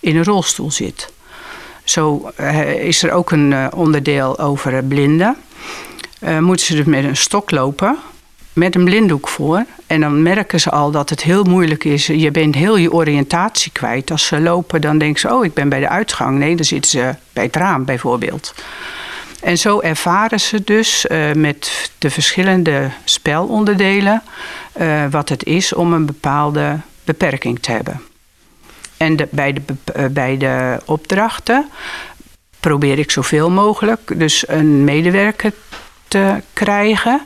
in 0.00 0.16
een 0.16 0.24
rolstoel 0.24 0.70
zit. 0.70 1.12
Zo 1.84 2.30
uh, 2.40 2.72
is 2.72 3.02
er 3.02 3.12
ook 3.12 3.30
een 3.30 3.50
uh, 3.50 3.66
onderdeel 3.74 4.38
over 4.38 4.84
blinden. 4.84 5.36
Uh, 6.20 6.38
moeten 6.38 6.66
ze 6.66 6.76
dus 6.76 6.84
met 6.84 7.04
een 7.04 7.16
stok 7.16 7.50
lopen, 7.50 7.98
met 8.52 8.74
een 8.74 8.84
blinddoek 8.84 9.28
voor. 9.28 9.64
En 9.86 10.00
dan 10.00 10.22
merken 10.22 10.60
ze 10.60 10.70
al 10.70 10.90
dat 10.90 11.10
het 11.10 11.22
heel 11.22 11.44
moeilijk 11.44 11.84
is. 11.84 12.06
Je 12.06 12.30
bent 12.30 12.54
heel 12.54 12.76
je 12.76 12.92
oriëntatie 12.92 13.72
kwijt. 13.72 14.10
Als 14.10 14.26
ze 14.26 14.40
lopen, 14.40 14.80
dan 14.80 14.98
denken 14.98 15.20
ze: 15.20 15.34
Oh, 15.34 15.44
ik 15.44 15.54
ben 15.54 15.68
bij 15.68 15.80
de 15.80 15.88
uitgang. 15.88 16.38
Nee, 16.38 16.56
dan 16.56 16.64
zitten 16.64 16.90
ze 16.90 17.14
bij 17.32 17.44
het 17.44 17.56
raam 17.56 17.84
bijvoorbeeld. 17.84 18.54
En 19.40 19.58
zo 19.58 19.80
ervaren 19.80 20.40
ze 20.40 20.64
dus 20.64 21.06
met 21.34 21.90
de 21.98 22.10
verschillende 22.10 22.90
spelonderdelen 23.04 24.22
uh, 24.76 25.04
wat 25.10 25.28
het 25.28 25.44
is 25.44 25.72
om 25.74 25.92
een 25.92 26.06
bepaalde 26.06 26.78
beperking 27.04 27.60
te 27.60 27.70
hebben. 27.70 28.00
En 28.96 29.16
bij, 29.30 29.52
de, 29.52 29.62
uh, 29.96 30.06
bij 30.06 30.36
de 30.36 30.80
opdrachten 30.84 31.68
probeer 32.60 32.98
ik 32.98 33.10
zoveel 33.10 33.50
mogelijk 33.50 34.12
dus 34.18 34.48
een 34.48 34.84
medewerker 34.84 35.52
te 36.08 36.42
krijgen 36.52 37.20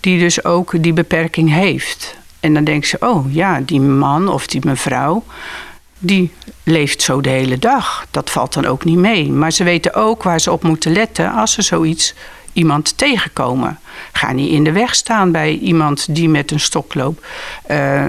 die 0.00 0.18
dus 0.18 0.44
ook 0.44 0.82
die 0.82 0.92
beperking 0.92 1.50
heeft. 1.50 2.16
En 2.40 2.54
dan 2.54 2.64
denken 2.64 2.88
ze, 2.88 2.96
oh 3.00 3.34
ja, 3.34 3.60
die 3.60 3.80
man 3.80 4.28
of 4.28 4.46
die 4.46 4.60
mevrouw, 4.64 5.24
die 5.98 6.32
leeft 6.62 7.02
zo 7.02 7.20
de 7.20 7.28
hele 7.28 7.58
dag. 7.58 8.06
Dat 8.10 8.30
valt 8.30 8.54
dan 8.54 8.66
ook 8.66 8.84
niet 8.84 8.98
mee. 8.98 9.30
Maar 9.30 9.52
ze 9.52 9.64
weten 9.64 9.94
ook 9.94 10.22
waar 10.22 10.40
ze 10.40 10.52
op 10.52 10.62
moeten 10.62 10.92
letten 10.92 11.32
als 11.32 11.52
ze 11.52 11.62
zoiets 11.62 12.14
iemand 12.52 12.98
tegenkomen. 12.98 13.78
Ga 14.12 14.32
niet 14.32 14.50
in 14.50 14.64
de 14.64 14.72
weg 14.72 14.94
staan 14.94 15.32
bij 15.32 15.58
iemand 15.58 16.14
die 16.14 16.28
met 16.28 16.50
een 16.50 16.60
stok 16.60 16.94
loopt. 16.94 17.26
Uh, 17.70 18.04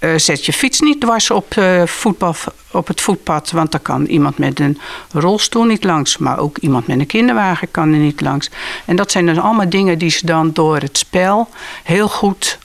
uh, 0.00 0.16
zet 0.16 0.46
je 0.46 0.52
fiets 0.52 0.80
niet 0.80 1.00
dwars 1.00 1.30
op, 1.30 1.54
uh, 1.54 1.86
voetbal, 1.86 2.34
op 2.70 2.86
het 2.86 3.00
voetpad, 3.00 3.50
want 3.50 3.72
dan 3.72 3.82
kan 3.82 4.04
iemand 4.04 4.38
met 4.38 4.60
een 4.60 4.78
rolstoel 5.12 5.64
niet 5.64 5.84
langs, 5.84 6.18
maar 6.18 6.38
ook 6.38 6.58
iemand 6.58 6.86
met 6.86 6.98
een 6.98 7.06
kinderwagen 7.06 7.70
kan 7.70 7.92
er 7.92 7.98
niet 7.98 8.20
langs. 8.20 8.50
En 8.84 8.96
dat 8.96 9.10
zijn 9.10 9.26
dus 9.26 9.38
allemaal 9.38 9.68
dingen 9.68 9.98
die 9.98 10.10
ze 10.10 10.26
dan 10.26 10.52
door 10.52 10.76
het 10.76 10.98
spel 10.98 11.48
heel 11.84 12.08
goed 12.08 12.58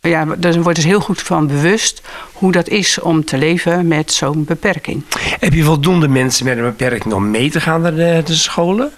ja, 0.00 0.24
daar 0.24 0.62
wordt 0.62 0.76
dus 0.76 0.84
heel 0.84 1.00
goed 1.00 1.22
van 1.22 1.46
bewust 1.46 2.02
hoe 2.32 2.52
dat 2.52 2.68
is 2.68 3.00
om 3.00 3.24
te 3.24 3.38
leven 3.38 3.88
met 3.88 4.12
zo'n 4.12 4.44
beperking. 4.44 5.04
Heb 5.40 5.52
je 5.52 5.64
voldoende 5.64 6.08
mensen 6.08 6.44
met 6.44 6.56
een 6.56 6.64
beperking 6.64 7.14
om 7.14 7.30
mee 7.30 7.50
te 7.50 7.60
gaan 7.60 7.80
naar 7.80 7.94
de, 7.94 8.22
de 8.24 8.34
scholen? 8.34 8.92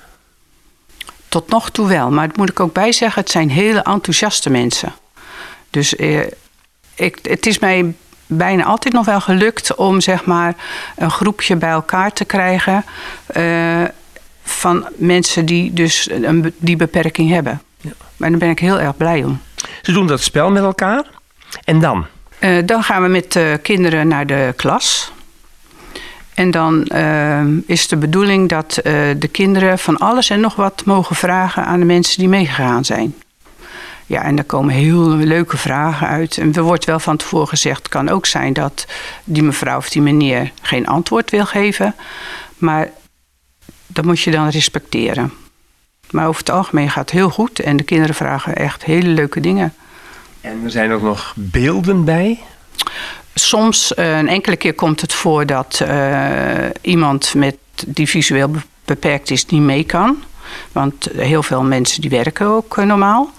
Tot 1.28 1.48
nog 1.48 1.70
toe 1.70 1.88
wel, 1.88 2.10
maar 2.10 2.28
dat 2.28 2.36
moet 2.36 2.50
ik 2.50 2.60
ook 2.60 2.72
bij 2.72 2.92
zeggen, 2.92 3.22
het 3.22 3.30
zijn 3.30 3.50
hele 3.50 3.82
enthousiaste 3.82 4.50
mensen. 4.50 4.92
Dus 5.70 5.96
eh, 5.96 6.20
ik, 6.94 7.18
het 7.22 7.46
is 7.46 7.58
mij 7.58 7.94
bijna 8.26 8.64
altijd 8.64 8.94
nog 8.94 9.06
wel 9.06 9.20
gelukt 9.20 9.74
om 9.74 10.00
zeg 10.00 10.24
maar 10.24 10.54
een 10.96 11.10
groepje 11.10 11.56
bij 11.56 11.70
elkaar 11.70 12.12
te 12.12 12.24
krijgen 12.24 12.84
uh, 13.36 13.84
van 14.42 14.88
mensen 14.96 15.46
die 15.46 15.72
dus 15.72 16.10
een, 16.10 16.54
die 16.58 16.76
beperking 16.76 17.30
hebben. 17.30 17.62
Ja. 17.80 17.90
Maar 18.16 18.30
daar 18.30 18.38
ben 18.38 18.50
ik 18.50 18.58
heel 18.58 18.80
erg 18.80 18.96
blij 18.96 19.24
om. 19.24 19.40
Ze 19.82 19.92
doen 19.92 20.06
dat 20.06 20.22
spel 20.22 20.50
met 20.50 20.62
elkaar. 20.62 21.04
En 21.64 21.80
dan? 21.80 22.06
Uh, 22.40 22.62
dan 22.64 22.82
gaan 22.82 23.02
we 23.02 23.08
met 23.08 23.32
de 23.32 23.58
kinderen 23.62 24.08
naar 24.08 24.26
de 24.26 24.52
klas. 24.56 25.12
En 26.34 26.50
dan 26.50 26.88
uh, 26.94 27.40
is 27.66 27.88
de 27.88 27.96
bedoeling 27.96 28.48
dat 28.48 28.80
de 29.18 29.28
kinderen 29.30 29.78
van 29.78 29.98
alles 29.98 30.30
en 30.30 30.40
nog 30.40 30.54
wat 30.54 30.84
mogen 30.84 31.16
vragen 31.16 31.64
aan 31.64 31.78
de 31.78 31.86
mensen 31.86 32.18
die 32.18 32.28
meegegaan 32.28 32.84
zijn. 32.84 33.14
Ja, 34.06 34.22
en 34.22 34.36
daar 34.36 34.44
komen 34.44 34.74
heel 34.74 35.08
leuke 35.08 35.56
vragen 35.56 36.06
uit. 36.06 36.38
En 36.38 36.54
er 36.54 36.62
wordt 36.62 36.84
wel 36.84 36.98
van 36.98 37.16
tevoren 37.16 37.48
gezegd: 37.48 37.78
het 37.78 37.88
kan 37.88 38.08
ook 38.08 38.26
zijn 38.26 38.52
dat 38.52 38.86
die 39.24 39.42
mevrouw 39.42 39.76
of 39.76 39.88
die 39.88 40.02
meneer 40.02 40.52
geen 40.62 40.86
antwoord 40.86 41.30
wil 41.30 41.46
geven. 41.46 41.94
Maar 42.58 42.90
dat 43.86 44.04
moet 44.04 44.20
je 44.20 44.30
dan 44.30 44.48
respecteren. 44.48 45.32
Maar 46.12 46.26
over 46.26 46.40
het 46.40 46.50
algemeen 46.50 46.90
gaat 46.90 47.10
het 47.10 47.18
heel 47.18 47.30
goed 47.30 47.60
en 47.60 47.76
de 47.76 47.82
kinderen 47.82 48.14
vragen 48.14 48.56
echt 48.56 48.84
hele 48.84 49.08
leuke 49.08 49.40
dingen. 49.40 49.74
En 50.40 50.60
er 50.64 50.70
zijn 50.70 50.92
ook 50.92 51.02
nog 51.02 51.34
beelden 51.36 52.04
bij? 52.04 52.38
Soms, 53.34 53.92
uh, 53.96 54.18
een 54.18 54.28
enkele 54.28 54.56
keer 54.56 54.74
komt 54.74 55.00
het 55.00 55.12
voor 55.12 55.46
dat 55.46 55.80
uh, 55.82 56.54
iemand 56.80 57.34
met, 57.34 57.56
die 57.86 58.08
visueel 58.08 58.50
beperkt 58.84 59.30
is 59.30 59.46
niet 59.46 59.62
mee 59.62 59.84
kan. 59.84 60.22
Want 60.72 61.08
heel 61.16 61.42
veel 61.42 61.62
mensen 61.62 62.00
die 62.00 62.10
werken 62.10 62.46
ook 62.46 62.76
uh, 62.76 62.84
normaal. 62.84 63.30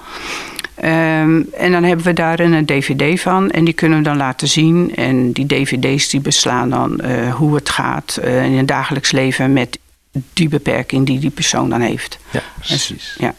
Um, 0.83 1.47
en 1.53 1.71
dan 1.71 1.83
hebben 1.83 2.05
we 2.05 2.13
daar 2.13 2.39
een 2.39 2.65
dvd 2.65 3.21
van 3.21 3.51
en 3.51 3.63
die 3.63 3.73
kunnen 3.73 3.97
we 3.97 4.03
dan 4.03 4.17
laten 4.17 4.47
zien. 4.47 4.95
En 4.95 5.31
die 5.31 5.45
dvd's 5.45 6.09
die 6.09 6.21
beslaan 6.21 6.69
dan 6.69 7.01
hoe 7.31 7.55
het 7.55 7.69
gaat 7.69 8.19
in 8.21 8.57
het 8.57 8.67
dagelijks 8.67 9.11
leven 9.11 9.53
met 9.53 9.79
die 10.33 10.49
beperking 10.49 11.05
die 11.05 11.19
die 11.19 11.29
persoon 11.29 11.69
dan 11.69 11.81
heeft. 11.81 12.19
Ja, 12.31 12.41
precies. 12.59 13.15
Ja. 13.19 13.33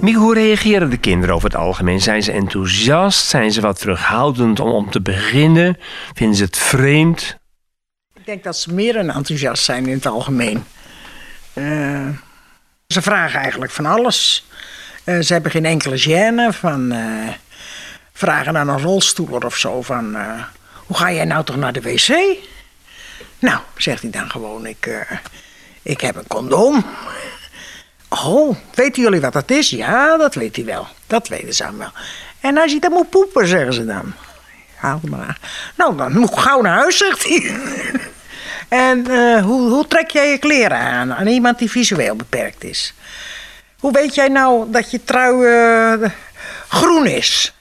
Mieke, 0.00 0.18
hoe 0.18 0.34
reageren 0.34 0.90
de 0.90 0.96
kinderen 0.96 1.34
over 1.34 1.48
het 1.48 1.58
algemeen? 1.58 2.00
Zijn 2.00 2.22
ze 2.22 2.32
enthousiast? 2.32 3.26
Zijn 3.26 3.52
ze 3.52 3.60
wat 3.60 3.78
terughoudend 3.78 4.60
om, 4.60 4.70
om 4.70 4.90
te 4.90 5.00
beginnen? 5.00 5.76
Vinden 6.14 6.36
ze 6.36 6.44
het 6.44 6.56
vreemd? 6.56 7.38
Ik 8.14 8.26
denk 8.26 8.44
dat 8.44 8.56
ze 8.56 8.74
meer 8.74 8.92
dan 8.92 9.10
enthousiast 9.10 9.64
zijn 9.64 9.86
in 9.86 9.94
het 9.94 10.06
algemeen. 10.06 10.64
Uh, 11.54 12.08
ze 12.86 13.02
vragen 13.02 13.40
eigenlijk 13.40 13.72
van 13.72 13.86
alles. 13.86 14.46
Uh, 15.04 15.20
ze 15.20 15.32
hebben 15.32 15.50
geen 15.50 15.64
enkele 15.64 16.00
gêne 16.00 16.54
van 16.54 16.92
uh, 16.92 17.28
vragen 18.12 18.52
naar 18.52 18.68
een 18.68 18.80
rolstoel 18.80 19.38
of 19.44 19.56
zo. 19.56 19.82
Van, 19.82 20.16
hoe 20.90 20.98
ga 20.98 21.12
jij 21.12 21.24
nou 21.24 21.44
toch 21.44 21.56
naar 21.56 21.72
de 21.72 21.80
wc? 21.80 22.38
Nou, 23.38 23.60
zegt 23.76 24.02
hij 24.02 24.10
dan 24.10 24.30
gewoon, 24.30 24.66
ik, 24.66 24.86
uh, 24.86 25.00
ik 25.82 26.00
heb 26.00 26.16
een 26.16 26.26
condoom. 26.26 26.84
Oh, 28.08 28.56
weten 28.74 29.02
jullie 29.02 29.20
wat 29.20 29.32
dat 29.32 29.50
is? 29.50 29.70
Ja, 29.70 30.16
dat 30.16 30.34
weet 30.34 30.56
hij 30.56 30.64
wel. 30.64 30.86
Dat 31.06 31.28
weten 31.28 31.54
ze 31.54 31.76
wel. 31.76 31.90
En 32.40 32.58
als 32.58 32.72
je 32.72 32.80
dan 32.80 32.92
moet 32.92 33.10
poepen, 33.10 33.46
zeggen 33.46 33.72
ze 33.72 33.84
dan. 33.84 34.12
Haal 34.74 35.00
maar 35.08 35.20
aan. 35.20 35.36
Nou, 35.76 35.96
dan 35.96 36.18
moet 36.18 36.30
ik 36.30 36.38
gauw 36.38 36.60
naar 36.60 36.78
huis, 36.78 36.96
zegt 36.96 37.24
hij. 37.24 37.56
en 38.68 39.10
uh, 39.10 39.42
hoe, 39.44 39.70
hoe 39.70 39.86
trek 39.86 40.10
jij 40.10 40.30
je 40.30 40.38
kleren 40.38 40.78
aan 40.78 41.14
aan 41.14 41.26
iemand 41.26 41.58
die 41.58 41.70
visueel 41.70 42.16
beperkt 42.16 42.64
is? 42.64 42.94
Hoe 43.80 43.92
weet 43.92 44.14
jij 44.14 44.28
nou 44.28 44.70
dat 44.70 44.90
je 44.90 45.04
trui 45.04 45.34
uh, 45.34 46.08
groen 46.68 47.06
is? 47.06 47.54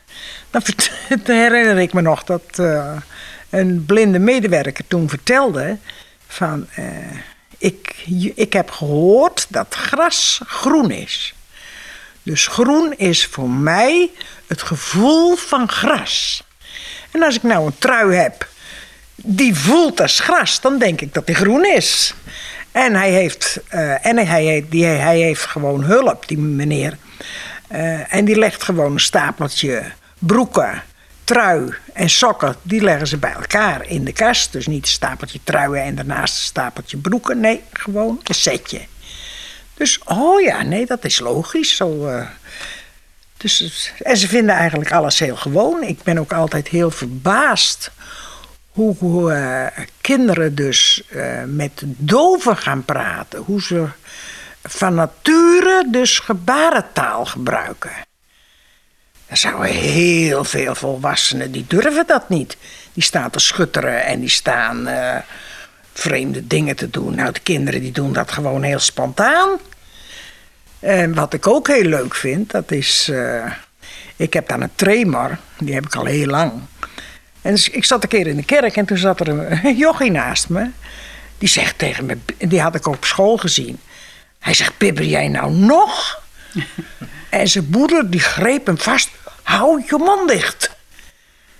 Dan 0.51 1.35
herinner 1.35 1.77
ik 1.77 1.93
me 1.93 2.01
nog 2.01 2.23
dat 2.23 2.59
een 3.49 3.85
blinde 3.85 4.19
medewerker 4.19 4.87
toen 4.87 5.09
vertelde 5.09 5.77
van... 6.27 6.67
Uh, 6.79 6.85
ik, 7.57 7.95
ik 8.35 8.53
heb 8.53 8.71
gehoord 8.71 9.45
dat 9.49 9.75
gras 9.75 10.41
groen 10.45 10.91
is. 10.91 11.33
Dus 12.23 12.47
groen 12.47 12.93
is 12.97 13.25
voor 13.25 13.49
mij 13.49 14.09
het 14.47 14.61
gevoel 14.61 15.35
van 15.35 15.69
gras. 15.69 16.43
En 17.11 17.23
als 17.23 17.35
ik 17.35 17.43
nou 17.43 17.65
een 17.65 17.77
trui 17.77 18.13
heb 18.13 18.47
die 19.15 19.55
voelt 19.55 20.01
als 20.01 20.19
gras, 20.19 20.61
dan 20.61 20.79
denk 20.79 21.01
ik 21.01 21.13
dat 21.13 21.25
die 21.25 21.35
groen 21.35 21.65
is. 21.65 22.13
En 22.71 22.95
hij 22.95 23.11
heeft, 23.11 23.59
uh, 23.73 24.05
en 24.05 24.17
hij, 24.17 24.65
die, 24.69 24.85
hij 24.85 25.17
heeft 25.17 25.45
gewoon 25.45 25.83
hulp, 25.83 26.27
die 26.27 26.37
meneer. 26.37 26.97
Uh, 27.71 28.13
en 28.13 28.25
die 28.25 28.37
legt 28.37 28.63
gewoon 28.63 28.91
een 28.91 28.99
stapeltje 28.99 29.83
broeken 30.19 30.83
trui 31.29 31.73
en 31.93 32.09
sokken, 32.09 32.55
die 32.61 32.81
leggen 32.81 33.07
ze 33.07 33.17
bij 33.17 33.33
elkaar 33.33 33.87
in 33.87 34.03
de 34.03 34.13
kast. 34.13 34.51
Dus 34.51 34.67
niet 34.67 34.85
een 34.85 34.91
stapeltje 34.91 35.39
truien 35.43 35.83
en 35.83 35.95
daarnaast 35.95 36.35
een 36.35 36.41
stapeltje 36.41 36.97
broeken. 36.97 37.39
Nee, 37.39 37.63
gewoon 37.73 38.19
een 38.23 38.35
setje. 38.35 38.81
Dus, 39.73 39.99
oh 40.03 40.41
ja, 40.41 40.63
nee, 40.63 40.85
dat 40.85 41.05
is 41.05 41.19
logisch. 41.19 41.75
Zo, 41.75 42.07
uh, 42.07 42.27
dus, 43.37 43.91
en 44.01 44.17
ze 44.17 44.27
vinden 44.27 44.55
eigenlijk 44.55 44.91
alles 44.91 45.19
heel 45.19 45.35
gewoon. 45.35 45.83
Ik 45.83 46.03
ben 46.03 46.17
ook 46.17 46.33
altijd 46.33 46.67
heel 46.67 46.91
verbaasd 46.91 47.91
hoe, 48.69 48.95
hoe 48.97 49.33
eh, 49.33 49.83
kinderen 50.01 50.55
dus 50.55 51.03
eh, 51.09 51.43
met 51.45 51.81
doven 51.85 52.57
gaan 52.57 52.85
praten. 52.85 53.39
Hoe 53.39 53.61
ze 53.61 53.87
van 54.63 54.93
nature 54.93 55.87
dus 55.91 56.19
gebarentaal 56.19 57.25
gebruiken. 57.25 57.91
Er 59.29 59.37
zouden 59.37 59.71
heel 59.71 60.43
veel 60.43 60.75
volwassenen 60.75 61.51
die 61.51 61.65
durven 61.67 62.07
dat 62.07 62.29
niet. 62.29 62.57
Die 62.93 63.03
staan 63.03 63.29
te 63.29 63.39
schutteren 63.39 64.05
en 64.05 64.19
die 64.19 64.29
staan 64.29 64.87
eh, 64.87 65.17
vreemde 65.93 66.47
dingen 66.47 66.75
te 66.75 66.89
doen. 66.89 67.15
Nou, 67.15 67.31
de 67.31 67.39
kinderen 67.39 67.81
die 67.81 67.91
doen 67.91 68.13
dat 68.13 68.31
gewoon 68.31 68.63
heel 68.63 68.79
spontaan. 68.79 69.49
En 70.79 71.13
wat 71.13 71.33
ik 71.33 71.47
ook 71.47 71.67
heel 71.67 71.83
leuk 71.83 72.15
vind, 72.15 72.51
dat 72.51 72.71
is... 72.71 73.09
eh, 73.09 73.51
ik 74.15 74.33
heb 74.33 74.47
dan 74.47 74.61
een 74.61 74.75
tremor, 74.75 75.37
die 75.57 75.73
heb 75.73 75.85
ik 75.85 75.95
al 75.95 76.05
heel 76.05 76.27
lang. 76.27 76.51
En 77.41 77.51
dus 77.51 77.69
ik 77.69 77.85
zat 77.85 78.03
een 78.03 78.09
keer 78.09 78.27
in 78.27 78.35
de 78.35 78.43
kerk 78.43 78.75
en 78.75 78.85
toen 78.85 78.97
zat 78.97 79.19
er 79.19 79.27
een 79.27 79.77
jochie 79.77 80.11
naast 80.11 80.49
me. 80.49 80.69
Die 81.37 81.49
zegt 81.49 81.77
tegen 81.77 82.05
me, 82.05 82.17
die 82.37 82.61
had 82.61 82.75
ik 82.75 82.87
op 82.87 83.05
school 83.05 83.37
gezien. 83.37 83.79
Hij 84.39 84.53
zegt, 84.53 84.77
bibber 84.77 85.05
jij 85.05 85.27
nou 85.27 85.51
nog? 85.51 86.21
en 87.29 87.47
zijn 87.47 87.67
moeder 87.71 88.09
die 88.09 88.19
greep 88.19 88.65
hem 88.65 88.77
vast. 88.77 89.09
Hou 89.49 89.83
je 89.85 89.97
mond 89.97 90.29
dicht. 90.29 90.75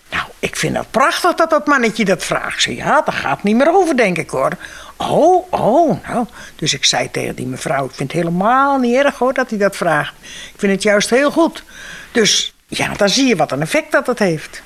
Nou, 0.10 0.24
ik 0.40 0.56
vind 0.56 0.78
het 0.78 0.92
prachtig 0.92 1.36
dat 1.36 1.50
dat 1.50 1.68
mannetje 1.68 2.06
dat 2.06 2.24
vraagt. 2.24 2.62
Zei, 2.62 2.76
ja, 2.76 3.02
daar 3.02 3.16
gaat 3.16 3.44
niet 3.44 3.56
meer 3.56 3.74
over, 3.74 3.98
denk 3.98 4.18
ik 4.18 4.30
hoor. 4.30 4.52
Oh, 4.98 5.54
oh, 5.54 6.08
nou. 6.08 6.26
Dus 6.56 6.74
ik 6.74 6.86
zei 6.86 7.12
tegen 7.12 7.36
die 7.36 7.46
mevrouw, 7.46 7.86
ik 7.86 7.92
vind 7.94 8.12
het 8.12 8.22
helemaal 8.22 8.78
niet 8.78 8.96
erg 8.96 9.18
hoor 9.18 9.34
dat 9.34 9.50
hij 9.50 9.60
dat 9.60 9.76
vraagt. 9.76 10.14
Ik 10.54 10.54
vind 10.58 10.72
het 10.72 10.84
juist 10.84 11.10
heel 11.10 11.32
goed. 11.32 11.64
Dus 12.12 12.54
ja, 12.68 12.94
dan 12.94 13.10
zie 13.10 13.28
je 13.28 13.36
wat 13.36 13.52
een 13.52 13.62
effect 13.62 13.92
dat 13.92 14.08
het 14.08 14.20
heeft. 14.20 14.62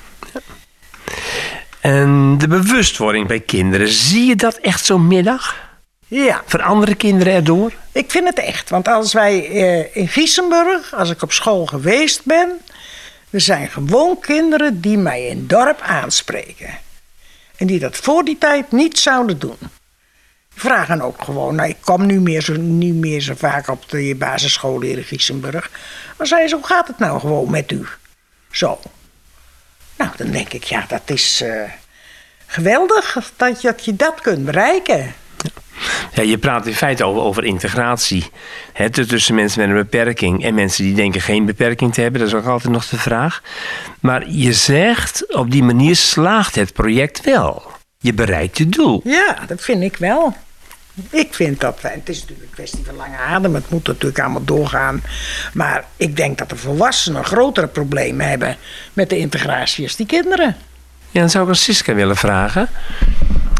En 1.80 2.38
de 2.38 2.48
bewustwording 2.48 3.26
bij 3.26 3.40
kinderen, 3.40 3.88
zie 3.88 4.26
je 4.26 4.36
dat 4.36 4.56
echt 4.56 4.84
zo'n 4.84 5.06
middag? 5.06 5.56
Ja, 6.06 6.42
Veranderen 6.46 6.96
kinderen 6.96 7.32
erdoor? 7.32 7.72
ik 7.92 8.10
vind 8.10 8.26
het 8.28 8.38
echt. 8.38 8.70
Want 8.70 8.88
als 8.88 9.12
wij 9.12 9.46
eh, 9.46 9.96
in 9.96 10.08
Giesenburg, 10.08 10.94
als 10.94 11.10
ik 11.10 11.22
op 11.22 11.32
school 11.32 11.66
geweest 11.66 12.24
ben... 12.24 12.60
er 13.34 13.40
zijn 13.40 13.68
gewoon 13.68 14.20
kinderen 14.20 14.80
die 14.80 14.98
mij 14.98 15.26
in 15.26 15.38
het 15.38 15.48
dorp 15.48 15.80
aanspreken. 15.80 16.78
En 17.56 17.66
die 17.66 17.78
dat 17.78 17.96
voor 17.96 18.24
die 18.24 18.38
tijd 18.38 18.72
niet 18.72 18.98
zouden 18.98 19.38
doen. 19.38 19.56
Die 19.58 20.60
vragen 20.60 21.00
ook 21.00 21.22
gewoon, 21.22 21.54
nou, 21.54 21.68
ik 21.68 21.76
kom 21.80 22.06
nu 22.06 22.20
meer 22.20 22.42
zo, 22.42 22.52
niet 22.56 22.94
meer 22.94 23.20
zo 23.20 23.34
vaak 23.36 23.68
op 23.68 23.88
de 23.88 24.14
basisschool 24.18 24.80
in 24.80 25.04
Giesenburg. 25.04 25.70
Maar 26.16 26.26
zei 26.26 26.48
ze, 26.48 26.54
hoe 26.54 26.66
gaat 26.66 26.86
het 26.86 26.98
nou 26.98 27.20
gewoon 27.20 27.50
met 27.50 27.72
u? 27.72 27.86
Zo. 28.50 28.80
Nou, 29.96 30.10
dan 30.16 30.30
denk 30.30 30.52
ik, 30.52 30.64
ja, 30.64 30.84
dat 30.88 31.02
is 31.04 31.40
eh, 31.40 31.70
geweldig 32.46 33.32
dat 33.36 33.84
je 33.84 33.96
dat 33.96 34.20
kunt 34.20 34.44
bereiken. 34.44 35.14
Ja, 36.12 36.22
je 36.22 36.38
praat 36.38 36.66
in 36.66 36.74
feite 36.74 37.04
over, 37.04 37.22
over 37.22 37.44
integratie. 37.44 38.30
Hè, 38.72 38.90
tussen 38.90 39.34
mensen 39.34 39.60
met 39.60 39.68
een 39.68 39.82
beperking 39.82 40.44
en 40.44 40.54
mensen 40.54 40.84
die 40.84 40.94
denken 40.94 41.20
geen 41.20 41.44
beperking 41.44 41.94
te 41.94 42.00
hebben. 42.00 42.20
Dat 42.20 42.28
is 42.28 42.34
ook 42.34 42.46
altijd 42.46 42.72
nog 42.72 42.88
de 42.88 42.98
vraag. 42.98 43.42
Maar 44.00 44.30
je 44.30 44.52
zegt, 44.52 45.34
op 45.34 45.50
die 45.50 45.62
manier 45.62 45.96
slaagt 45.96 46.54
het 46.54 46.72
project 46.72 47.24
wel. 47.24 47.62
Je 47.98 48.12
bereikt 48.12 48.58
je 48.58 48.68
doel. 48.68 49.00
Ja, 49.04 49.38
dat 49.46 49.62
vind 49.62 49.82
ik 49.82 49.96
wel. 49.96 50.34
Ik 51.10 51.34
vind 51.34 51.60
dat, 51.60 51.78
het 51.82 52.08
is 52.08 52.20
natuurlijk 52.20 52.48
een 52.48 52.54
kwestie 52.54 52.84
van 52.84 52.96
lange 52.96 53.16
adem, 53.16 53.54
het 53.54 53.70
moet 53.70 53.86
natuurlijk 53.86 54.18
allemaal 54.18 54.44
doorgaan. 54.44 55.02
Maar 55.52 55.84
ik 55.96 56.16
denk 56.16 56.38
dat 56.38 56.48
de 56.48 56.56
volwassenen 56.56 57.24
grotere 57.24 57.66
problemen 57.66 58.28
hebben 58.28 58.56
met 58.92 59.10
de 59.10 59.18
integratie 59.18 59.84
als 59.84 59.96
die 59.96 60.06
kinderen. 60.06 60.56
Ja, 61.10 61.20
dan 61.20 61.30
zou 61.30 61.44
ik 61.44 61.50
aan 61.50 61.56
Siska 61.56 61.94
willen 61.94 62.16
vragen. 62.16 62.68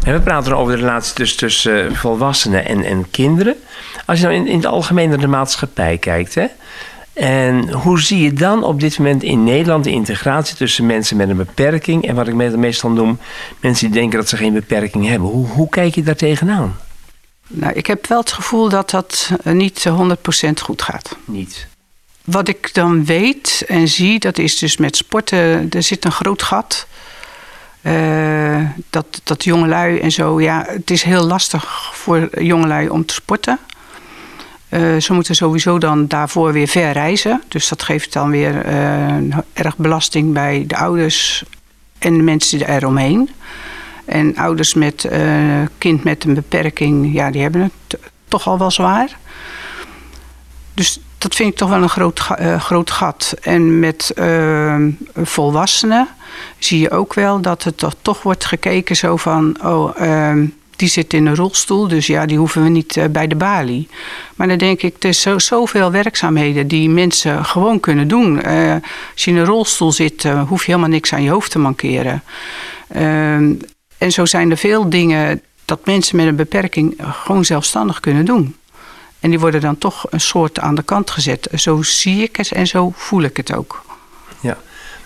We 0.05 0.19
praten 0.19 0.57
over 0.57 0.75
de 0.75 0.81
relatie 0.81 1.13
tussen, 1.13 1.37
tussen 1.37 1.89
eh, 1.89 1.95
volwassenen 1.95 2.65
en, 2.65 2.83
en 2.83 3.11
kinderen. 3.11 3.55
Als 4.05 4.19
je 4.19 4.25
nou 4.25 4.37
in, 4.37 4.47
in 4.47 4.55
het 4.55 4.65
algemeen 4.65 5.09
naar 5.09 5.19
de 5.19 5.27
maatschappij 5.27 5.97
kijkt, 5.97 6.35
hè? 6.35 6.45
En 7.13 7.71
hoe 7.71 7.99
zie 7.99 8.21
je 8.21 8.33
dan 8.33 8.63
op 8.63 8.79
dit 8.79 8.97
moment 8.97 9.23
in 9.23 9.43
Nederland 9.43 9.83
de 9.83 9.91
integratie 9.91 10.55
tussen 10.55 10.85
mensen 10.85 11.17
met 11.17 11.29
een 11.29 11.37
beperking 11.37 12.07
en 12.07 12.15
wat 12.15 12.27
ik 12.27 12.33
me- 12.33 12.57
meestal 12.57 12.89
noem, 12.89 13.19
mensen 13.59 13.91
die 13.91 13.99
denken 13.99 14.19
dat 14.19 14.29
ze 14.29 14.37
geen 14.37 14.53
beperking 14.53 15.07
hebben? 15.07 15.29
Hoe, 15.29 15.47
hoe 15.47 15.69
kijk 15.69 15.95
je 15.95 16.03
daar 16.03 16.15
tegenaan? 16.15 16.77
Nou, 17.47 17.73
ik 17.73 17.85
heb 17.85 18.07
wel 18.07 18.19
het 18.19 18.31
gevoel 18.31 18.69
dat 18.69 18.89
dat 18.89 19.31
eh, 19.43 19.53
niet 19.53 19.85
eh, 19.85 20.01
100% 20.47 20.49
goed 20.61 20.81
gaat. 20.81 21.15
Niet. 21.25 21.67
Wat 22.23 22.47
ik 22.47 22.73
dan 22.73 23.05
weet 23.05 23.63
en 23.67 23.87
zie, 23.87 24.19
dat 24.19 24.37
is 24.37 24.57
dus 24.57 24.77
met 24.77 24.95
sporten, 24.95 25.69
er 25.69 25.83
zit 25.83 26.05
een 26.05 26.11
groot 26.11 26.43
gat. 26.43 26.87
Eh, 27.85 28.61
dat, 28.89 29.21
dat 29.23 29.43
jongelui 29.43 29.99
en 29.99 30.11
zo, 30.11 30.41
ja, 30.41 30.65
het 30.67 30.91
is 30.91 31.03
heel 31.03 31.23
lastig 31.23 31.89
voor 31.93 32.43
jongelui 32.43 32.89
om 32.89 33.05
te 33.05 33.13
sporten. 33.13 33.59
Eh, 34.69 34.97
ze 34.97 35.13
moeten 35.13 35.35
sowieso 35.35 35.77
dan 35.77 36.07
daarvoor 36.07 36.53
weer 36.53 36.67
ver 36.67 36.91
reizen. 36.91 37.41
Dus 37.47 37.67
dat 37.67 37.83
geeft 37.83 38.13
dan 38.13 38.29
weer 38.29 38.61
eh, 38.61 39.15
erg 39.53 39.77
belasting 39.77 40.33
bij 40.33 40.63
de 40.67 40.77
ouders 40.77 41.43
en 41.97 42.17
de 42.17 42.23
mensen 42.23 42.69
eromheen. 42.69 43.29
En 44.05 44.37
ouders 44.37 44.73
met 44.73 45.09
kind 45.77 46.03
met 46.03 46.23
een 46.23 46.33
beperking, 46.33 47.13
ja, 47.13 47.31
die 47.31 47.41
hebben 47.41 47.61
het 47.61 47.99
toch 48.27 48.47
al 48.47 48.57
wel 48.57 48.71
zwaar. 48.71 49.17
Dus 50.73 50.99
dat 51.25 51.35
vind 51.35 51.51
ik 51.51 51.57
toch 51.57 51.69
wel 51.69 51.81
een 51.81 51.89
groot, 51.89 52.27
eh, 52.37 52.59
groot 52.59 52.91
gat. 52.91 53.33
En 53.41 53.79
met 53.79 54.11
eh, 54.15 54.77
volwassenen 55.15 56.07
zie 56.59 56.79
je 56.79 56.91
ook 56.91 57.13
wel 57.13 57.41
dat 57.41 57.63
het 57.63 57.77
toch, 57.77 57.95
toch 58.01 58.23
wordt 58.23 58.45
gekeken 58.45 58.95
zo 58.95 59.17
van... 59.17 59.57
oh, 59.63 60.01
ehm, 60.01 60.45
die 60.75 60.87
zit 60.87 61.13
in 61.13 61.25
een 61.25 61.35
rolstoel, 61.35 61.87
dus 61.87 62.07
ja, 62.07 62.25
die 62.25 62.37
hoeven 62.37 62.63
we 62.63 62.69
niet 62.69 62.97
eh, 62.97 63.05
bij 63.05 63.27
de 63.27 63.35
balie. 63.35 63.87
Maar 64.35 64.47
dan 64.47 64.57
denk 64.57 64.81
ik, 64.81 64.95
er 65.03 65.09
is 65.09 65.21
zo, 65.21 65.39
zoveel 65.39 65.91
werkzaamheden 65.91 66.67
die 66.67 66.89
mensen 66.89 67.45
gewoon 67.45 67.79
kunnen 67.79 68.07
doen. 68.07 68.41
Eh, 68.41 68.75
als 69.13 69.23
je 69.23 69.31
in 69.31 69.37
een 69.37 69.45
rolstoel 69.45 69.91
zit, 69.91 70.23
hoef 70.47 70.65
je 70.65 70.71
helemaal 70.71 70.89
niks 70.89 71.13
aan 71.13 71.23
je 71.23 71.29
hoofd 71.29 71.51
te 71.51 71.59
mankeren. 71.59 72.23
Ehm, 72.87 73.53
en 73.97 74.11
zo 74.11 74.25
zijn 74.25 74.51
er 74.51 74.57
veel 74.57 74.89
dingen 74.89 75.41
dat 75.65 75.85
mensen 75.85 76.15
met 76.15 76.25
een 76.25 76.35
beperking 76.35 76.95
gewoon 77.01 77.45
zelfstandig 77.45 77.99
kunnen 77.99 78.25
doen. 78.25 78.55
En 79.25 79.31
die 79.31 79.39
worden 79.39 79.61
dan 79.61 79.77
toch 79.77 80.05
een 80.09 80.21
soort 80.21 80.59
aan 80.59 80.75
de 80.75 80.83
kant 80.83 81.11
gezet. 81.11 81.47
Zo 81.53 81.81
zie 81.81 82.23
ik 82.23 82.35
het 82.35 82.51
en 82.51 82.67
zo 82.67 82.91
voel 82.95 83.21
ik 83.21 83.37
het 83.37 83.53
ook. 83.53 83.83
Ja. 84.39 84.57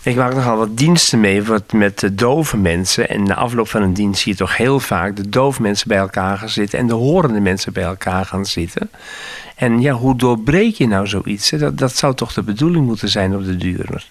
Ik 0.03 0.15
maak 0.15 0.33
nogal 0.33 0.57
wat 0.57 0.77
diensten 0.77 1.19
mee 1.19 1.43
wat 1.43 1.71
met 1.71 1.99
de 1.99 2.15
dove 2.15 2.57
mensen. 2.57 3.09
En 3.09 3.23
na 3.23 3.35
afloop 3.35 3.69
van 3.69 3.81
een 3.81 3.93
dienst 3.93 4.21
zie 4.21 4.31
je 4.31 4.37
toch 4.37 4.57
heel 4.57 4.79
vaak 4.79 5.15
de 5.15 5.29
dove 5.29 5.61
mensen 5.61 5.87
bij 5.87 5.97
elkaar 5.97 6.37
gaan 6.37 6.49
zitten 6.49 6.79
en 6.79 6.87
de 6.87 6.93
horende 6.93 7.39
mensen 7.39 7.73
bij 7.73 7.83
elkaar 7.83 8.25
gaan 8.25 8.45
zitten. 8.45 8.89
En 9.55 9.81
ja, 9.81 9.93
hoe 9.93 10.15
doorbreek 10.15 10.75
je 10.75 10.87
nou 10.87 11.07
zoiets? 11.07 11.49
Dat, 11.49 11.77
dat 11.77 11.95
zou 11.95 12.15
toch 12.15 12.33
de 12.33 12.43
bedoeling 12.43 12.85
moeten 12.85 13.09
zijn 13.09 13.35
op 13.35 13.45
de 13.45 13.55
duur. 13.57 14.05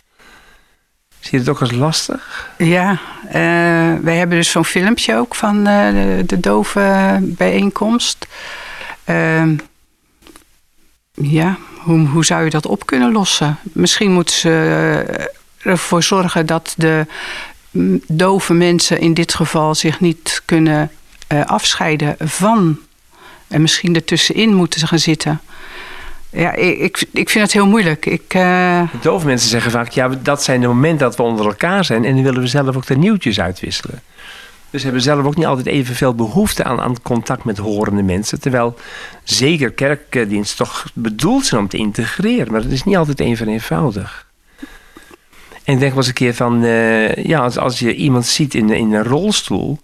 Zie 1.20 1.30
je 1.30 1.38
het 1.38 1.48
ook 1.48 1.60
als 1.60 1.72
lastig? 1.72 2.50
Ja, 2.58 2.98
eh, 3.26 3.34
wij 4.02 4.16
hebben 4.16 4.36
dus 4.36 4.50
zo'n 4.50 4.64
filmpje 4.64 5.16
ook 5.16 5.34
van 5.34 5.66
eh, 5.66 5.90
de, 5.90 6.22
de 6.26 6.40
dove 6.40 7.18
bijeenkomst. 7.22 8.26
Ehm, 9.04 9.54
ja, 11.20 11.58
hoe, 11.78 12.06
hoe 12.06 12.24
zou 12.24 12.44
je 12.44 12.50
dat 12.50 12.66
op 12.66 12.86
kunnen 12.86 13.12
lossen? 13.12 13.58
Misschien 13.62 14.12
moeten 14.12 14.34
ze 14.34 14.50
eh, 15.16 15.72
ervoor 15.72 16.02
zorgen 16.02 16.46
dat 16.46 16.74
de 16.76 17.06
mm, 17.70 18.00
dove 18.06 18.54
mensen 18.54 19.00
in 19.00 19.14
dit 19.14 19.34
geval 19.34 19.74
zich 19.74 20.00
niet 20.00 20.42
kunnen 20.44 20.90
eh, 21.26 21.46
afscheiden 21.46 22.16
van. 22.18 22.78
En 23.48 23.60
misschien 23.60 23.94
ertussenin 23.94 24.54
moeten 24.54 24.80
ze 24.80 24.86
gaan 24.86 24.98
zitten. 24.98 25.40
Ja, 26.30 26.52
ik, 26.54 27.04
ik, 27.12 27.30
vind 27.30 27.44
het 27.44 27.52
heel 27.52 27.66
moeilijk. 27.66 28.06
Ik, 28.06 28.34
eh, 28.34 28.82
dove 29.00 29.26
mensen 29.26 29.48
zeggen 29.48 29.70
vaak, 29.70 29.88
ja, 29.88 30.08
dat 30.08 30.42
zijn 30.42 30.60
de 30.60 30.66
momenten 30.66 31.06
dat 31.06 31.16
we 31.16 31.22
onder 31.22 31.46
elkaar 31.46 31.84
zijn 31.84 32.04
en 32.04 32.14
dan 32.14 32.22
willen 32.22 32.40
we 32.40 32.46
zelf 32.46 32.76
ook 32.76 32.86
de 32.86 32.96
nieuwtjes 32.96 33.40
uitwisselen. 33.40 34.02
Dus 34.70 34.82
hebben 34.82 35.02
zelf 35.02 35.24
ook 35.24 35.36
niet 35.36 35.46
altijd 35.46 35.66
evenveel 35.66 36.14
behoefte 36.14 36.64
aan, 36.64 36.80
aan 36.80 37.02
contact 37.02 37.44
met 37.44 37.58
horende 37.58 38.02
mensen. 38.02 38.40
Terwijl 38.40 38.76
zeker 39.24 39.70
kerkdiensten 39.70 40.64
toch 40.66 40.84
bedoeld 40.94 41.46
zijn 41.46 41.60
om 41.60 41.68
te 41.68 41.76
integreren. 41.76 42.52
Maar 42.52 42.62
dat 42.62 42.72
is 42.72 42.84
niet 42.84 42.96
altijd 42.96 43.20
even 43.20 43.48
eenvoudig. 43.48 44.26
En 45.64 45.74
ik 45.74 45.80
denk 45.80 45.90
wel 45.90 45.96
eens 45.96 46.06
een 46.06 46.14
keer 46.14 46.34
van, 46.34 46.64
eh, 46.64 47.14
ja, 47.14 47.40
als, 47.40 47.58
als 47.58 47.78
je 47.78 47.94
iemand 47.94 48.26
ziet 48.26 48.54
in, 48.54 48.70
in 48.70 48.92
een 48.92 49.04
rolstoel, 49.04 49.78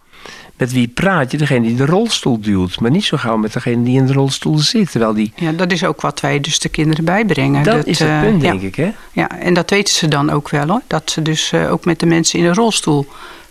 met 0.57 0.73
wie 0.73 0.89
praat 0.89 1.31
je? 1.31 1.37
Degene 1.37 1.67
die 1.67 1.77
de 1.77 1.87
rolstoel 1.87 2.41
duwt, 2.41 2.81
maar 2.81 2.91
niet 2.91 3.05
zo 3.05 3.17
gauw 3.17 3.37
met 3.37 3.53
degene 3.53 3.83
die 3.83 3.97
in 3.97 4.07
de 4.07 4.13
rolstoel 4.13 4.59
zit. 4.59 4.91
Terwijl 4.91 5.15
die, 5.15 5.33
Ja, 5.37 5.53
dat 5.53 5.73
is 5.73 5.85
ook 5.85 6.01
wat 6.01 6.21
wij 6.21 6.41
dus 6.41 6.59
de 6.59 6.69
kinderen 6.69 7.05
bijbrengen. 7.05 7.63
dat, 7.63 7.87
is 7.87 7.99
het 7.99 8.09
eh, 8.09 8.21
punt, 8.21 8.43
ja. 8.43 8.51
denk 8.51 8.63
ik, 8.63 8.75
hè? 8.75 8.93
Ja, 9.13 9.41
en 9.41 9.55
dat 9.55 9.71
weten 9.71 9.95
ze 9.95 10.09
dan 10.09 10.31
ook 10.31 10.49
wel 10.49 10.67
hoor. 10.67 10.83
Dat 10.87 11.11
ze 11.11 11.23
dus 11.23 11.53
eh, 11.53 11.73
ook 11.73 11.85
met 11.85 12.01
de 12.01 12.07
mensen 12.07 12.39
in 12.39 12.45
de 12.45 12.53
rolstoel 12.53 13.07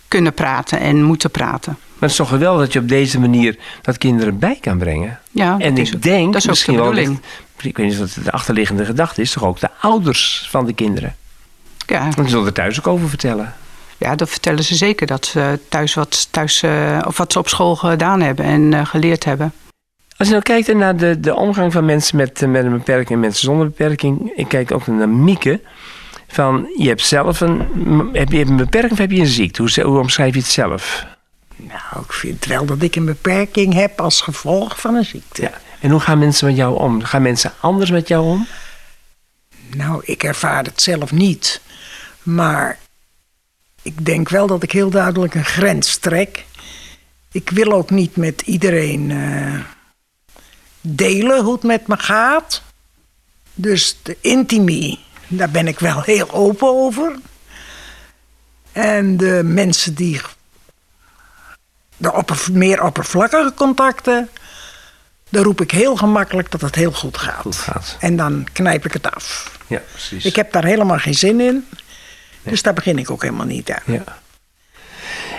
kunnen 0.08 0.34
praten 0.34 0.80
en 0.80 1.02
moeten 1.02 1.30
praten. 1.30 1.72
Maar 1.72 2.00
het 2.00 2.10
is 2.10 2.16
toch 2.16 2.28
geweldig 2.28 2.64
dat 2.64 2.72
je 2.72 2.78
op 2.78 2.88
deze 2.88 3.20
manier 3.20 3.58
dat 3.82 3.98
kinderen 3.98 4.38
bij 4.38 4.58
kan 4.60 4.78
brengen. 4.78 5.20
Ja, 5.30 5.58
en 5.58 5.78
ik 5.78 6.02
denk 6.02 6.32
dat 6.32 6.42
is 6.42 6.42
ook 6.42 6.50
misschien 6.50 6.76
de 6.76 6.82
wel, 6.82 7.16
ik 7.60 7.76
weet 7.76 7.86
niet 7.86 8.00
of 8.00 8.12
dat 8.12 8.24
de 8.24 8.32
achterliggende 8.32 8.84
gedachte 8.84 9.20
is, 9.20 9.32
toch 9.32 9.44
ook 9.44 9.60
de 9.60 9.70
ouders 9.80 10.46
van 10.50 10.66
de 10.66 10.72
kinderen. 10.72 11.16
Ja, 11.86 12.02
Want 12.02 12.16
die 12.16 12.28
zullen 12.28 12.46
er 12.46 12.52
thuis 12.52 12.78
ook 12.78 12.86
over 12.86 13.08
vertellen. 13.08 13.54
Ja, 13.98 14.14
dat 14.14 14.30
vertellen 14.30 14.64
ze 14.64 14.74
zeker. 14.74 15.06
Dat 15.06 15.26
ze 15.26 15.58
thuis 15.68 15.94
wat, 15.94 16.28
thuis, 16.30 16.62
eh, 16.62 16.98
of 17.06 17.16
wat 17.16 17.32
ze 17.32 17.38
op 17.38 17.48
school 17.48 17.76
gedaan 17.76 18.20
hebben 18.20 18.44
en 18.44 18.74
eh, 18.74 18.86
geleerd 18.86 19.24
hebben. 19.24 19.52
Als 20.16 20.28
je 20.28 20.32
nou 20.34 20.44
kijkt 20.44 20.74
naar 20.74 20.96
de, 20.96 21.20
de 21.20 21.34
omgang 21.34 21.72
van 21.72 21.84
mensen 21.84 22.16
met, 22.16 22.42
eh, 22.42 22.48
met 22.48 22.64
een 22.64 22.72
beperking 22.72 23.10
en 23.10 23.20
mensen 23.20 23.44
zonder 23.44 23.66
beperking. 23.66 24.32
Ik 24.36 24.48
kijk 24.48 24.72
ook 24.72 24.86
naar 24.86 25.08
Mieke. 25.08 25.60
Van, 26.34 26.72
je 26.76 26.88
hebt 26.88 27.06
zelf 27.06 27.40
een, 27.40 28.10
heb 28.12 28.32
je 28.32 28.44
een 28.44 28.56
beperking 28.56 28.92
of 28.92 28.98
heb 28.98 29.10
je 29.10 29.20
een 29.20 29.26
ziekte? 29.26 29.62
Hoe, 29.62 29.82
hoe 29.82 29.98
omschrijf 29.98 30.34
je 30.34 30.40
het 30.40 30.48
zelf? 30.48 31.06
Nou, 31.56 32.04
ik 32.04 32.12
vind 32.12 32.44
wel 32.44 32.64
dat 32.64 32.82
ik 32.82 32.96
een 32.96 33.04
beperking 33.04 33.74
heb 33.74 34.00
als 34.00 34.20
gevolg 34.20 34.80
van 34.80 34.94
een 34.94 35.04
ziekte. 35.04 35.42
Ja. 35.42 35.52
En 35.80 35.90
hoe 35.90 36.00
gaan 36.00 36.18
mensen 36.18 36.46
met 36.46 36.56
jou 36.56 36.78
om? 36.78 37.02
Gaan 37.02 37.22
mensen 37.22 37.52
anders 37.60 37.90
met 37.90 38.08
jou 38.08 38.24
om? 38.24 38.46
Nou, 39.76 40.02
ik 40.04 40.22
ervaar 40.22 40.64
het 40.64 40.82
zelf 40.82 41.12
niet. 41.12 41.60
Maar 42.22 42.78
ik 43.82 44.04
denk 44.04 44.28
wel 44.28 44.46
dat 44.46 44.62
ik 44.62 44.72
heel 44.72 44.90
duidelijk 44.90 45.34
een 45.34 45.44
grens 45.44 45.96
trek. 45.96 46.44
Ik 47.32 47.50
wil 47.50 47.72
ook 47.72 47.90
niet 47.90 48.16
met 48.16 48.40
iedereen 48.40 49.10
eh, 49.10 49.60
delen 50.80 51.44
hoe 51.44 51.52
het 51.52 51.62
met 51.62 51.86
me 51.86 51.96
gaat. 51.96 52.62
Dus 53.54 53.98
de 54.02 54.16
intimie, 54.20 54.98
daar 55.28 55.50
ben 55.50 55.68
ik 55.68 55.78
wel 55.78 56.02
heel 56.02 56.30
open 56.30 56.68
over. 56.68 57.16
En 58.72 59.16
de 59.16 59.40
mensen 59.44 59.94
die 59.94 60.20
de 61.96 62.24
meer 62.52 62.82
oppervlakkige 62.82 63.52
contacten, 63.54 64.28
daar 65.28 65.42
roep 65.42 65.60
ik 65.60 65.70
heel 65.70 65.96
gemakkelijk 65.96 66.50
dat 66.50 66.60
het 66.60 66.74
heel 66.74 66.92
goed 66.92 67.18
gaat. 67.18 67.40
Goed 67.40 67.56
gaat. 67.56 67.96
En 68.00 68.16
dan 68.16 68.46
knijp 68.52 68.84
ik 68.84 68.92
het 68.92 69.14
af. 69.14 69.58
Ja, 69.66 69.80
precies. 69.90 70.24
Ik 70.24 70.36
heb 70.36 70.52
daar 70.52 70.64
helemaal 70.64 70.98
geen 70.98 71.14
zin 71.14 71.40
in. 71.40 71.66
Dus 72.42 72.62
daar 72.62 72.74
begin 72.74 72.98
ik 72.98 73.10
ook 73.10 73.22
helemaal 73.22 73.46
niet 73.46 73.70
aan. 73.70 73.94
Ja. 73.94 74.04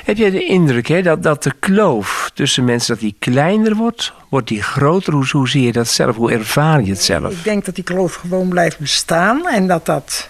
Heb 0.03 0.17
jij 0.17 0.29
de 0.29 0.45
indruk 0.45 0.87
hè, 0.87 1.01
dat, 1.01 1.23
dat 1.23 1.43
de 1.43 1.53
kloof 1.59 2.14
tussen 2.35 2.63
mensen 2.63 2.93
dat 2.93 3.03
die 3.03 3.15
kleiner 3.19 3.75
wordt? 3.75 4.13
Wordt 4.29 4.47
die 4.47 4.63
groter? 4.63 5.13
Hoe, 5.13 5.49
zie 5.49 5.61
je 5.61 5.71
dat 5.71 5.87
zelf? 5.87 6.15
Hoe 6.15 6.31
ervaar 6.31 6.81
je 6.81 6.91
het 6.91 7.03
zelf? 7.03 7.31
Ik 7.31 7.43
denk 7.43 7.65
dat 7.65 7.75
die 7.75 7.83
kloof 7.83 8.15
gewoon 8.15 8.49
blijft 8.49 8.79
bestaan. 8.79 9.47
En 9.47 9.67
dat 9.67 9.85
dat 9.85 10.29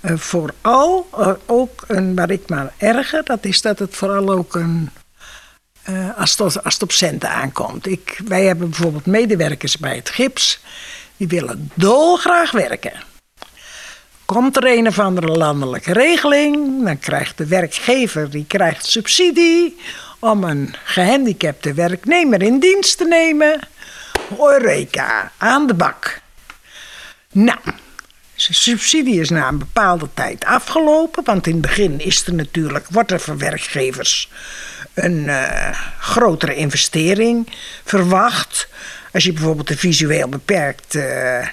uh, 0.00 0.16
vooral 0.16 1.08
uh, 1.18 1.30
ook, 1.46 1.84
een, 1.86 2.14
waar 2.14 2.30
ik 2.30 2.48
me 2.48 2.68
erger, 2.76 3.24
dat 3.24 3.44
is 3.44 3.62
dat 3.62 3.78
het 3.78 3.96
vooral 3.96 4.30
ook 4.30 4.54
een... 4.54 4.90
Uh, 5.90 6.18
als, 6.18 6.30
het, 6.30 6.40
als 6.64 6.74
het 6.74 6.82
op 6.82 6.92
centen 6.92 7.30
aankomt. 7.30 7.86
Ik, 7.86 8.20
wij 8.24 8.44
hebben 8.44 8.70
bijvoorbeeld 8.70 9.06
medewerkers 9.06 9.78
bij 9.78 9.96
het 9.96 10.08
gips. 10.08 10.60
Die 11.16 11.28
willen 11.28 11.70
dolgraag 11.74 12.50
werken. 12.50 12.92
Komt 14.24 14.56
er 14.56 14.66
een 14.66 14.86
of 14.86 14.98
andere 14.98 15.26
landelijke 15.26 15.92
regeling, 15.92 16.84
dan 16.84 16.98
krijgt 16.98 17.38
de 17.38 17.46
werkgever 17.46 18.30
die 18.30 18.44
krijgt 18.46 18.86
subsidie 18.86 19.76
om 20.18 20.44
een 20.44 20.74
gehandicapte 20.84 21.72
werknemer 21.72 22.42
in 22.42 22.60
dienst 22.60 22.98
te 22.98 23.04
nemen. 23.04 23.60
Eureka, 24.38 25.32
aan 25.36 25.66
de 25.66 25.74
bak. 25.74 26.20
Nou, 27.32 27.58
de 28.46 28.54
subsidie 28.54 29.20
is 29.20 29.28
na 29.28 29.48
een 29.48 29.58
bepaalde 29.58 30.08
tijd 30.14 30.44
afgelopen, 30.44 31.24
want 31.24 31.46
in 31.46 31.52
het 31.52 31.62
begin 31.62 32.00
is 32.00 32.26
er 32.26 32.34
natuurlijk, 32.34 32.86
wordt 32.90 33.10
er 33.10 33.20
voor 33.20 33.38
werkgevers 33.38 34.30
een 34.94 35.24
uh, 35.24 35.78
grotere 35.98 36.54
investering 36.54 37.48
verwacht. 37.84 38.68
Als 39.12 39.24
je 39.24 39.32
bijvoorbeeld 39.32 39.70
een 39.70 39.78
visueel 39.78 40.28
beperkt 40.28 40.94
uh, 40.94 41.46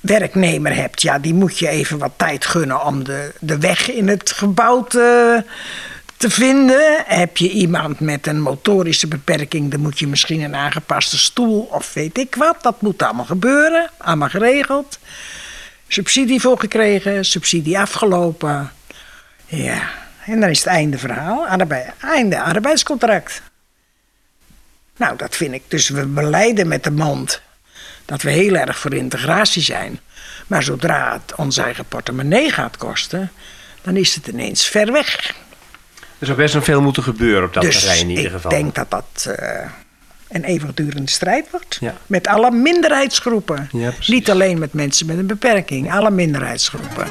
werknemer 0.00 0.74
hebt, 0.74 1.02
ja, 1.02 1.18
die 1.18 1.34
moet 1.34 1.58
je 1.58 1.68
even 1.68 1.98
wat 1.98 2.12
tijd 2.16 2.46
gunnen 2.46 2.84
om 2.84 3.04
de, 3.04 3.32
de 3.40 3.58
weg 3.58 3.90
in 3.90 4.08
het 4.08 4.30
gebouw 4.30 4.84
te, 4.84 5.44
te 6.20 6.30
vinden. 6.30 7.04
Heb 7.06 7.36
je 7.36 7.50
iemand 7.50 8.00
met 8.00 8.26
een 8.26 8.40
motorische 8.40 9.08
beperking, 9.08 9.70
dan 9.70 9.80
moet 9.80 9.98
je 9.98 10.06
misschien 10.06 10.40
een 10.40 10.54
aangepaste 10.54 11.18
stoel 11.18 11.68
of 11.70 11.94
weet 11.94 12.18
ik 12.18 12.34
wat. 12.34 12.62
Dat 12.62 12.80
moet 12.80 13.02
allemaal 13.02 13.24
gebeuren, 13.24 13.90
allemaal 13.96 14.28
geregeld. 14.28 14.98
Subsidie 15.88 16.40
voor 16.40 16.58
gekregen, 16.58 17.24
subsidie 17.24 17.78
afgelopen. 17.78 18.72
Ja, 19.46 19.90
en 20.24 20.40
dan 20.40 20.50
is 20.50 20.58
het 20.58 20.66
einde 20.66 20.98
verhaal, 20.98 21.46
arbeid, 21.46 21.92
einde 22.00 22.40
arbeidscontract. 22.40 23.42
Nou, 24.96 25.16
dat 25.16 25.36
vind 25.36 25.54
ik. 25.54 25.62
Dus 25.68 25.88
we 25.88 26.06
beleiden 26.06 26.68
met 26.68 26.84
de 26.84 26.90
mond 26.90 27.42
dat 28.04 28.22
we 28.22 28.30
heel 28.30 28.54
erg 28.54 28.78
voor 28.78 28.94
integratie 28.94 29.62
zijn. 29.62 30.00
Maar 30.46 30.62
zodra 30.62 31.12
het 31.12 31.34
ons 31.36 31.56
eigen 31.56 31.84
portemonnee 31.84 32.50
gaat 32.50 32.76
kosten, 32.76 33.32
dan 33.82 33.96
is 33.96 34.14
het 34.14 34.26
ineens 34.26 34.66
ver 34.66 34.92
weg. 34.92 35.34
Er 36.20 36.26
zou 36.26 36.38
best 36.38 36.54
nog 36.54 36.64
veel 36.64 36.80
moeten 36.82 37.02
gebeuren 37.02 37.44
op 37.44 37.54
dat 37.54 37.62
dus 37.62 37.78
terrein 37.78 38.00
in 38.00 38.16
ieder 38.16 38.30
geval. 38.30 38.50
Ik 38.50 38.56
denk 38.56 38.74
dat 38.74 38.90
dat 38.90 39.26
uh, 39.28 39.60
een 40.28 40.44
eeuwigdurende 40.44 41.10
strijd 41.10 41.50
wordt. 41.50 41.76
Ja. 41.80 41.94
Met 42.06 42.26
alle 42.26 42.50
minderheidsgroepen. 42.50 43.68
Ja, 43.72 43.92
Niet 44.06 44.30
alleen 44.30 44.58
met 44.58 44.72
mensen 44.72 45.06
met 45.06 45.18
een 45.18 45.26
beperking, 45.26 45.92
alle 45.92 46.10
minderheidsgroepen. 46.10 47.06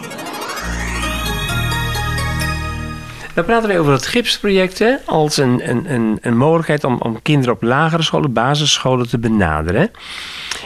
Dan 3.34 3.46
praten 3.46 3.70
we 3.70 3.80
over 3.80 3.92
het 3.92 4.08
gipsproject 4.08 4.80
hè, 4.80 4.96
als 5.06 5.38
een, 5.38 5.70
een, 5.70 5.94
een, 5.94 6.18
een 6.22 6.38
mogelijkheid 6.38 6.84
om, 6.84 7.02
om 7.02 7.22
kinderen 7.22 7.56
op 7.56 7.62
lagere 7.62 8.04
scholen, 8.04 8.34
basisscholen 8.34 9.10
te 9.10 9.18
benaderen. 9.18 9.92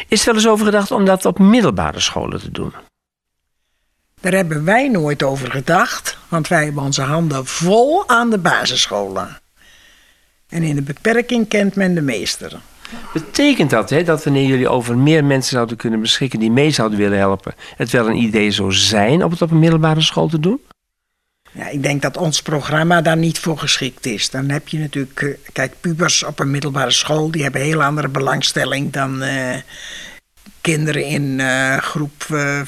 Is 0.08 0.20
er 0.20 0.26
wel 0.26 0.36
eens 0.36 0.48
over 0.48 0.66
gedacht 0.66 0.92
om 0.92 1.06
dat 1.06 1.26
op 1.26 1.40
middelbare 1.40 2.00
scholen 2.00 2.40
te 2.40 2.52
doen? 2.52 2.74
Daar 4.22 4.34
hebben 4.34 4.66
wij 4.66 4.88
nooit 4.88 5.24
over 5.24 5.52
gedacht, 5.52 6.13
want 6.34 6.48
wij 6.48 6.64
hebben 6.64 6.84
onze 6.84 7.02
handen 7.02 7.46
vol 7.46 8.10
aan 8.10 8.30
de 8.30 8.38
basisscholen. 8.38 9.40
En 10.50 10.64
in 10.64 10.76
de 10.76 10.82
beperking 10.82 11.48
kent 11.48 11.76
men 11.76 11.94
de 11.94 12.02
meester. 12.02 12.60
Betekent 13.14 13.70
dat 13.70 13.90
hè, 13.90 14.04
dat 14.04 14.24
wanneer 14.24 14.48
jullie 14.48 14.70
over 14.70 14.98
meer 14.98 15.24
mensen 15.24 15.52
zouden 15.52 15.78
kunnen 15.78 16.02
beschikken 16.02 16.40
die 16.40 16.52
mee 16.52 16.72
zouden 16.72 16.98
willen 16.98 17.18
helpen, 17.18 17.54
het 17.78 17.92
wel 17.92 18.08
een 18.08 18.22
idee 18.22 18.52
zou 18.52 18.74
zijn 18.74 19.24
om 19.24 19.32
het 19.32 19.42
op 19.42 19.52
een 19.52 19.60
middelbare 19.60 20.02
school 20.02 20.28
te 20.28 20.40
doen? 20.40 20.62
Ja, 21.52 21.70
ik 21.70 21.84
denk 21.84 22.02
dat 22.02 22.18
ons 22.18 22.42
programma 22.42 23.02
daar 23.02 23.18
niet 23.18 23.40
voor 23.40 23.58
geschikt 23.58 24.06
is. 24.06 24.30
Dan 24.30 24.50
heb 24.50 24.68
je 24.68 24.80
natuurlijk, 24.80 25.40
kijk, 25.52 25.74
pubers 25.80 26.24
op 26.24 26.40
een 26.40 26.52
middelbare 26.52 26.92
school, 26.92 27.32
die 27.32 27.44
hebben 27.44 27.62
een 27.62 27.68
heel 27.68 27.84
andere 27.84 28.08
belangstelling 28.08 28.92
dan 28.92 29.24
uh, 29.24 29.56
kinderen 30.62 31.06
in 31.06 31.40
uh, 31.40 31.78
groep 31.78 32.26
uh, 32.32 32.62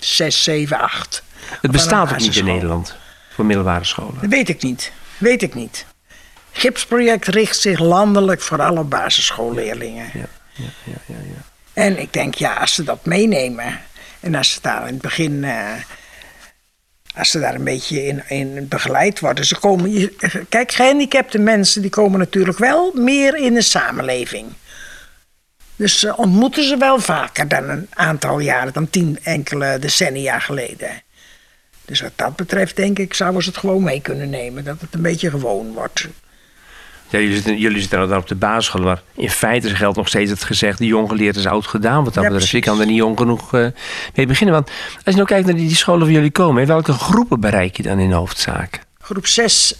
6, 0.00 0.42
7, 0.42 0.80
8. 0.80 1.22
Het 1.60 1.70
bestaat 1.70 2.12
ook 2.12 2.18
niet 2.18 2.36
in 2.36 2.44
Nederland 2.44 3.02
voor 3.34 3.44
middelbare 3.44 3.84
scholen. 3.84 4.20
Dat 4.20 4.30
weet 4.30 4.48
ik 4.48 4.62
niet. 4.62 4.92
Weet 5.18 5.42
ik 5.42 5.54
niet. 5.54 5.86
Gipsproject 6.52 7.26
richt 7.26 7.58
zich 7.58 7.78
landelijk 7.78 8.40
vooral 8.40 8.76
op 8.76 8.90
basisschoolleerlingen. 8.90 10.10
Ja, 10.12 10.26
ja, 10.52 10.68
ja, 10.84 10.96
ja, 11.06 11.16
ja. 11.16 11.42
En 11.72 12.00
ik 12.00 12.12
denk, 12.12 12.34
ja, 12.34 12.54
als 12.54 12.74
ze 12.74 12.84
dat 12.84 13.06
meenemen 13.06 13.80
en 14.20 14.34
als 14.34 14.52
ze 14.52 14.58
daar 14.60 14.86
in 14.86 14.92
het 14.92 15.02
begin 15.02 15.44
als 17.14 17.30
ze 17.30 17.40
daar 17.40 17.54
een 17.54 17.64
beetje 17.64 18.06
in, 18.06 18.22
in 18.28 18.68
begeleid 18.68 19.20
worden. 19.20 19.44
Ze 19.44 19.58
komen, 19.58 20.10
kijk, 20.48 20.72
gehandicapte 20.72 21.38
mensen 21.38 21.82
die 21.82 21.90
komen 21.90 22.18
natuurlijk 22.18 22.58
wel 22.58 22.92
meer 22.94 23.36
in 23.36 23.54
de 23.54 23.62
samenleving. 23.62 24.46
Dus 25.76 25.98
ze 25.98 26.16
ontmoeten 26.16 26.64
ze 26.64 26.76
wel 26.76 27.00
vaker 27.00 27.48
dan 27.48 27.68
een 27.68 27.88
aantal 27.90 28.38
jaren, 28.38 28.72
dan 28.72 28.90
tien 28.90 29.18
enkele 29.22 29.78
decennia 29.78 30.38
geleden. 30.38 31.02
Dus 31.84 32.00
wat 32.00 32.12
dat 32.16 32.36
betreft 32.36 32.76
denk 32.76 32.98
ik, 32.98 33.14
zouden 33.14 33.42
ze 33.42 33.48
het 33.48 33.58
gewoon 33.58 33.82
mee 33.82 34.00
kunnen 34.00 34.30
nemen. 34.30 34.64
Dat 34.64 34.80
het 34.80 34.94
een 34.94 35.02
beetje 35.02 35.30
gewoon 35.30 35.72
wordt. 35.72 36.08
Ja, 37.08 37.18
jullie 37.18 37.34
zitten, 37.34 37.58
jullie 37.58 37.80
zitten 37.80 38.08
dan 38.08 38.18
op 38.18 38.28
de 38.28 38.34
basisschool, 38.34 38.82
maar 38.82 39.02
in 39.14 39.30
feite 39.30 39.74
geldt 39.74 39.96
nog 39.96 40.08
steeds 40.08 40.30
het 40.30 40.44
gezegd: 40.44 40.78
de 40.78 40.86
jong 40.86 41.08
geleerd 41.08 41.36
is 41.36 41.46
oud 41.46 41.66
gedaan. 41.66 42.04
Wat 42.04 42.14
dat 42.14 42.24
Ja, 42.24 42.30
betreft, 42.30 42.52
ik 42.52 42.62
kan 42.62 42.80
er 42.80 42.86
niet 42.86 42.96
jong 42.96 43.18
genoeg 43.18 43.54
eh, 43.54 43.66
mee 44.14 44.26
beginnen. 44.26 44.54
Want 44.54 44.68
als 44.94 45.02
je 45.04 45.14
nou 45.14 45.26
kijkt 45.26 45.46
naar 45.46 45.56
die, 45.56 45.66
die 45.66 45.76
scholen 45.76 46.00
waar 46.00 46.10
jullie 46.10 46.30
komen, 46.30 46.62
in 46.62 46.68
welke 46.68 46.92
groepen 46.92 47.40
bereik 47.40 47.76
je 47.76 47.82
dan 47.82 47.98
in 47.98 48.12
hoofdzaak? 48.12 48.80
Groep 49.00 49.26
6, 49.26 49.74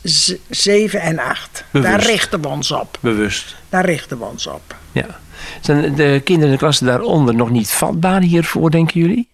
7 0.51 1.01
en 1.01 1.19
8. 1.19 1.65
Daar 1.71 2.01
richten 2.01 2.41
we 2.41 2.49
ons 2.49 2.73
op. 2.73 2.99
Bewust. 3.01 3.57
Daar 3.69 3.85
richten 3.85 4.19
we 4.19 4.25
ons 4.25 4.47
op. 4.47 4.77
Ja. 4.93 5.07
Zijn 5.61 5.95
de 5.95 6.21
kinderen 6.25 6.51
in 6.51 6.57
de 6.57 6.63
klasse 6.63 6.85
daaronder 6.85 7.35
nog 7.35 7.51
niet 7.51 7.71
vatbaar 7.71 8.21
hiervoor, 8.21 8.71
denken 8.71 9.01
jullie? 9.01 9.29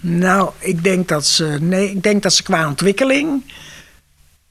Nou, 0.00 0.50
ik 0.58 0.84
denk 0.84 1.08
dat 1.08 1.26
ze, 1.26 1.58
nee, 1.60 1.90
ik 1.90 2.02
denk 2.02 2.22
dat 2.22 2.32
ze 2.32 2.42
qua 2.42 2.68
ontwikkeling 2.68 3.42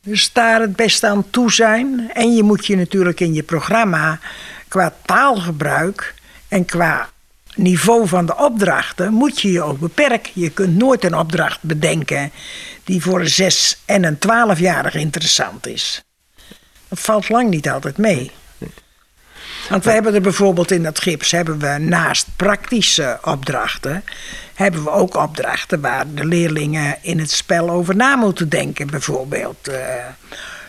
dus 0.06 0.34
daar 0.34 0.62
het 0.62 0.76
beste 0.76 1.08
aan 1.08 1.30
toe 1.30 1.52
zijn. 1.52 2.12
En 2.14 2.36
je 2.36 2.44
moet 2.44 2.66
je 2.66 2.76
natuurlijk 2.76 3.20
in 3.20 3.34
je 3.34 3.44
programma 3.44 4.20
qua 4.68 4.96
taalgebruik 5.06 6.14
en 6.48 6.66
qua 6.66 7.10
niveau 7.56 8.08
van 8.08 8.26
de 8.26 8.38
opdrachten 8.38 9.14
moet 9.14 9.42
je 9.42 9.52
je 9.52 9.62
ook 9.62 9.80
beperken. 9.80 10.32
Je 10.34 10.50
kunt 10.50 10.76
nooit 10.76 11.04
een 11.04 11.18
opdracht 11.18 11.62
bedenken 11.62 12.32
die 12.84 13.02
voor 13.02 13.20
een 13.20 13.30
6 13.30 13.82
en 13.86 14.04
een 14.04 14.18
12-jarige 14.18 15.00
interessant 15.00 15.68
is. 15.68 16.04
Dat 16.88 17.00
valt 17.00 17.30
lang 17.30 17.50
niet 17.50 17.70
altijd 17.70 17.98
mee. 17.98 18.32
Want 19.70 19.84
we 19.84 19.92
hebben 19.92 20.14
er 20.14 20.22
bijvoorbeeld 20.22 20.72
in 20.72 20.84
dat 20.84 21.00
gips 21.00 21.32
hebben 21.32 21.60
we 21.60 21.78
naast 21.80 22.28
praktische 22.36 23.20
opdrachten, 23.24 24.04
hebben 24.54 24.84
we 24.84 24.90
ook 24.90 25.16
opdrachten 25.16 25.82
waar 25.82 26.06
de 26.14 26.26
leerlingen 26.26 26.98
in 27.02 27.20
het 27.20 27.32
spel 27.32 27.70
over 27.70 27.96
na 27.96 28.16
moeten 28.16 28.50
denken. 28.50 28.88
Bijvoorbeeld, 28.88 29.68
eh, 29.68 29.80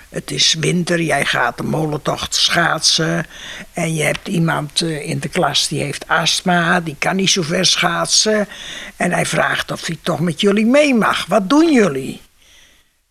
het 0.09 0.31
is 0.31 0.57
winter, 0.61 1.01
jij 1.01 1.25
gaat 1.25 1.57
de 1.57 1.63
molentocht 1.63 2.35
schaatsen 2.35 3.27
en 3.73 3.95
je 3.95 4.03
hebt 4.03 4.29
iemand 4.29 4.83
eh, 4.83 5.09
in 5.09 5.19
de 5.19 5.29
klas 5.29 5.69
die 5.69 5.83
heeft 5.83 6.09
astma, 6.09 6.81
die 6.81 6.97
kan 6.99 7.17
niet 7.17 7.31
zo 7.31 7.43
ver 7.43 7.67
schaatsen 7.67 8.49
en 8.97 9.13
hij 9.13 9.27
vraagt 9.27 9.71
of 9.71 9.87
hij 9.87 9.99
toch 10.03 10.21
met 10.21 10.41
jullie 10.41 10.67
mee 10.67 10.95
mag. 10.95 11.27
Wat 11.27 11.49
doen 11.49 11.73
jullie? 11.73 12.21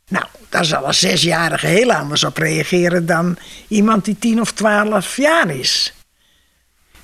Nou, 0.08 0.26
daar 0.50 0.66
zal 0.66 0.88
een 0.88 0.94
zesjarige 0.94 1.68
heel 1.68 1.92
anders 1.94 2.24
op 2.24 2.38
reageren 2.38 3.06
dan 3.06 3.38
iemand 3.68 4.06
die 4.06 4.20
tien 4.20 4.42
of 4.42 4.52
twaalf 4.52 5.18
jaar 5.18 5.50
is. 5.50 5.94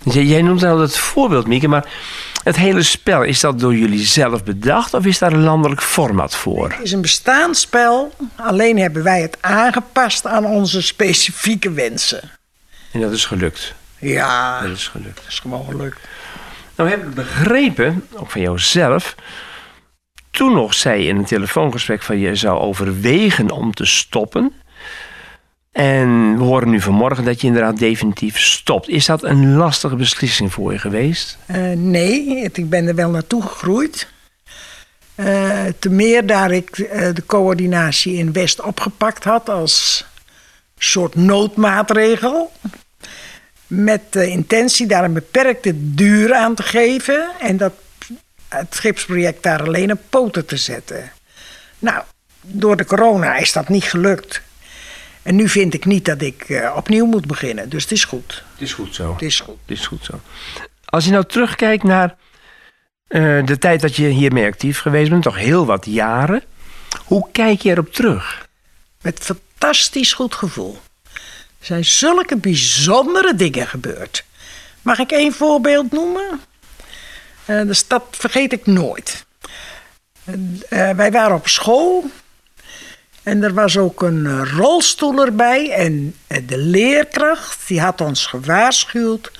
Jij- 0.03 0.41
noemt 0.41 0.61
nou 0.61 0.77
dat 0.79 0.97
voorbeeld, 0.97 1.47
Mieke, 1.47 1.67
maar 1.67 1.85
het 2.43 2.55
hele 2.55 2.83
spel, 2.83 3.23
is 3.23 3.39
dat 3.39 3.59
door 3.59 3.75
jullie 3.75 4.05
zelf 4.05 4.43
bedacht 4.43 4.93
of 4.93 5.05
is 5.05 5.17
daar 5.17 5.31
een 5.31 5.43
landelijk 5.43 5.81
format 5.81 6.35
voor? 6.35 6.71
Het 6.71 6.81
is 6.81 6.91
een 6.91 7.01
bestaand 7.01 7.57
spel, 7.57 8.13
alleen 8.35 8.77
hebben 8.79 9.03
wij 9.03 9.21
het 9.21 9.37
aangepast 9.41 10.25
aan 10.25 10.45
onze 10.45 10.81
specifieke 10.81 11.71
wensen. 11.71 12.29
En 12.91 13.01
dat 13.01 13.11
is 13.11 13.25
gelukt. 13.25 13.73
Ja, 13.99 14.59
Dat 14.59 14.67
dat 14.69 14.77
is 14.77 14.87
gelukt. 14.87 15.21
is 15.27 15.39
gewoon 15.39 15.65
gelukt. 15.65 15.99
Nou 16.75 16.89
heb 16.89 17.03
ik 17.03 17.13
begrepen, 17.13 18.07
ook 18.13 18.31
van 18.31 18.41
jouzelf, 18.41 19.15
toen 20.31 20.53
nog 20.53 20.73
zei 20.73 21.07
in 21.07 21.15
een 21.15 21.25
telefoongesprek 21.25 22.01
van 22.01 22.19
je 22.19 22.35
zou 22.35 22.59
overwegen 22.59 23.51
om 23.51 23.73
te 23.73 23.85
stoppen. 23.85 24.53
En 25.71 26.37
we 26.37 26.43
horen 26.43 26.69
nu 26.69 26.81
vanmorgen 26.81 27.23
dat 27.23 27.41
je 27.41 27.47
inderdaad 27.47 27.77
definitief 27.77 28.39
stopt. 28.39 28.87
Is 28.87 29.05
dat 29.05 29.23
een 29.23 29.55
lastige 29.55 29.95
beslissing 29.95 30.53
voor 30.53 30.71
je 30.71 30.79
geweest? 30.79 31.37
Eh, 31.45 31.71
nee, 31.75 32.49
ik 32.53 32.69
ben 32.69 32.87
er 32.87 32.95
wel 32.95 33.09
naartoe 33.09 33.41
gegroeid. 33.41 34.07
Eh 35.15 35.65
te 35.79 35.89
meer 35.89 36.25
daar 36.25 36.51
ik 36.51 36.77
eh, 36.77 37.13
de 37.13 37.25
coördinatie 37.25 38.13
in 38.13 38.33
West 38.33 38.61
opgepakt 38.61 39.23
had 39.23 39.49
als 39.49 40.05
soort 40.77 41.15
noodmaatregel. 41.15 42.51
Met 43.67 44.01
de 44.09 44.27
intentie 44.27 44.87
daar 44.87 45.03
een 45.03 45.13
beperkte 45.13 45.73
duur 45.75 46.33
aan 46.33 46.55
te 46.55 46.63
geven 46.63 47.29
en 47.39 47.57
dat, 47.57 47.73
het 48.55 48.75
schipsproject 48.75 49.43
daar 49.43 49.63
alleen 49.63 49.91
op 49.91 49.99
poten 50.09 50.45
te 50.45 50.57
zetten. 50.57 51.11
Nou, 51.79 52.03
door 52.41 52.77
de 52.77 52.85
corona 52.85 53.35
is 53.35 53.53
dat 53.53 53.69
niet 53.69 53.83
gelukt. 53.83 54.41
En 55.21 55.35
nu 55.35 55.49
vind 55.49 55.73
ik 55.73 55.85
niet 55.85 56.05
dat 56.05 56.21
ik 56.21 56.43
eh, 56.43 56.73
opnieuw 56.75 57.05
moet 57.05 57.25
beginnen, 57.27 57.69
dus 57.69 57.83
het 57.83 57.91
is 57.91 58.05
goed. 58.05 58.43
Het 58.51 58.61
is 58.61 58.73
goed 58.73 58.95
zo. 58.95 59.11
Het 59.13 59.21
is 59.21 59.39
goed. 59.39 59.57
Het 59.65 59.77
is 59.77 59.87
goed 59.87 60.05
zo. 60.05 60.19
Als 60.85 61.05
je 61.05 61.11
nou 61.11 61.25
terugkijkt 61.25 61.83
naar 61.83 62.15
eh, 63.07 63.45
de 63.45 63.57
tijd 63.57 63.81
dat 63.81 63.95
je 63.95 64.07
hiermee 64.07 64.45
actief 64.45 64.79
geweest 64.79 65.09
bent, 65.09 65.23
toch 65.23 65.37
heel 65.37 65.65
wat 65.65 65.85
jaren. 65.85 66.43
Hoe 67.05 67.27
kijk 67.31 67.61
je 67.61 67.69
erop 67.69 67.93
terug? 67.93 68.47
Met 69.01 69.19
fantastisch 69.19 70.13
goed 70.13 70.35
gevoel. 70.35 70.79
Er 71.59 71.65
zijn 71.65 71.85
zulke 71.85 72.37
bijzondere 72.37 73.35
dingen 73.35 73.67
gebeurd. 73.67 74.25
Mag 74.81 74.99
ik 74.99 75.11
één 75.11 75.33
voorbeeld 75.33 75.91
noemen? 75.91 76.41
Eh, 77.45 77.61
dus 77.61 77.87
dat 77.87 78.03
vergeet 78.11 78.53
ik 78.53 78.65
nooit. 78.65 79.25
Eh, 80.23 80.89
eh, 80.89 80.97
wij 80.97 81.11
waren 81.11 81.35
op 81.35 81.47
school. 81.47 82.09
En 83.23 83.43
er 83.43 83.53
was 83.53 83.77
ook 83.77 84.01
een 84.01 84.47
rolstoel 84.49 85.25
erbij. 85.25 85.71
En 85.71 86.15
de 86.45 86.57
leerkracht 86.57 87.67
die 87.67 87.81
had 87.81 88.01
ons 88.01 88.25
gewaarschuwd. 88.25 89.31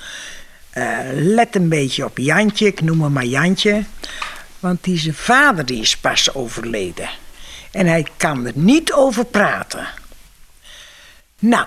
let 1.12 1.56
een 1.56 1.68
beetje 1.68 2.04
op 2.04 2.18
Jantje, 2.18 2.66
ik 2.66 2.80
noem 2.80 3.02
hem 3.02 3.12
maar 3.12 3.24
Jantje. 3.24 3.84
Want 4.58 4.84
die 4.84 4.98
zijn 4.98 5.14
vader 5.14 5.66
die 5.66 5.80
is 5.80 5.96
pas 5.96 6.34
overleden. 6.34 7.08
En 7.70 7.86
hij 7.86 8.06
kan 8.16 8.46
er 8.46 8.52
niet 8.54 8.92
over 8.92 9.24
praten. 9.24 9.86
Nou, 11.38 11.66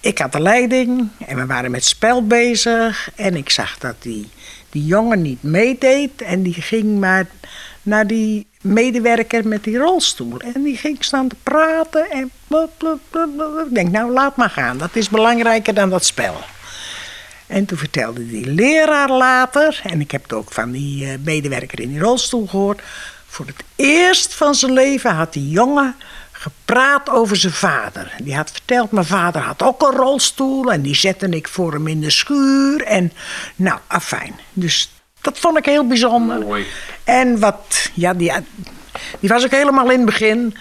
ik 0.00 0.18
had 0.18 0.32
de 0.32 0.40
leiding 0.40 1.08
en 1.26 1.36
we 1.36 1.46
waren 1.46 1.70
met 1.70 1.84
spel 1.84 2.26
bezig. 2.26 3.10
En 3.14 3.36
ik 3.36 3.50
zag 3.50 3.78
dat 3.78 3.94
die, 3.98 4.30
die 4.70 4.84
jongen 4.84 5.22
niet 5.22 5.42
meedeed. 5.42 6.22
En 6.22 6.42
die 6.42 6.54
ging 6.54 6.98
maar 6.98 7.26
naar 7.82 8.06
die 8.06 8.46
medewerker 8.60 9.48
met 9.48 9.64
die 9.64 9.78
rolstoel. 9.78 10.40
En 10.40 10.62
die 10.62 10.76
ging 10.76 11.04
staan 11.04 11.28
te 11.28 11.36
praten. 11.42 12.10
En 12.10 12.30
ik 13.68 13.74
denk, 13.74 13.90
nou 13.90 14.12
laat 14.12 14.36
maar 14.36 14.50
gaan. 14.50 14.78
Dat 14.78 14.96
is 14.96 15.08
belangrijker 15.08 15.74
dan 15.74 15.90
dat 15.90 16.04
spel. 16.04 16.36
En 17.46 17.64
toen 17.64 17.78
vertelde 17.78 18.26
die 18.26 18.46
leraar 18.46 19.10
later, 19.10 19.80
en 19.84 20.00
ik 20.00 20.10
heb 20.10 20.22
het 20.22 20.32
ook 20.32 20.52
van 20.52 20.70
die 20.70 21.04
eh, 21.04 21.12
medewerker 21.24 21.80
in 21.80 21.88
die 21.88 22.00
rolstoel 22.00 22.46
gehoord. 22.46 22.80
Voor 23.26 23.46
het 23.46 23.64
eerst 23.76 24.34
van 24.34 24.54
zijn 24.54 24.72
leven 24.72 25.14
had 25.14 25.32
die 25.32 25.48
jongen 25.48 25.94
gepraat 26.38 27.10
over 27.10 27.36
zijn 27.36 27.52
vader. 27.52 28.14
Die 28.22 28.36
had 28.36 28.50
verteld, 28.50 28.90
mijn 28.90 29.06
vader 29.06 29.40
had 29.42 29.62
ook 29.62 29.82
een 29.82 29.96
rolstoel 29.96 30.72
en 30.72 30.82
die 30.82 30.94
zette 30.94 31.28
ik 31.28 31.48
voor 31.48 31.72
hem 31.72 31.86
in 31.86 32.00
de 32.00 32.10
schuur. 32.10 32.82
En 32.82 33.12
nou, 33.56 33.78
afijn. 33.86 34.34
Dus 34.52 34.90
dat 35.20 35.38
vond 35.38 35.58
ik 35.58 35.64
heel 35.64 35.86
bijzonder. 35.86 36.38
Mooi. 36.38 36.66
En 37.04 37.38
wat, 37.38 37.90
ja, 37.94 38.14
die, 38.14 38.32
die 39.20 39.28
was 39.28 39.44
ook 39.44 39.50
helemaal 39.50 39.90
in 39.90 39.96
het 39.96 40.06
begin. 40.06 40.56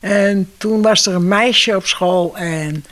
En 0.00 0.50
toen 0.56 0.82
was 0.82 1.06
er 1.06 1.14
een 1.14 1.28
meisje 1.28 1.76
op 1.76 1.86
school 1.86 2.36
en 2.36 2.84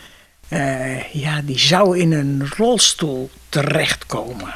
eh, 0.48 1.12
ja, 1.12 1.40
die 1.44 1.58
zou 1.58 1.98
in 1.98 2.12
een 2.12 2.48
rolstoel 2.56 3.30
terechtkomen. 3.48 4.54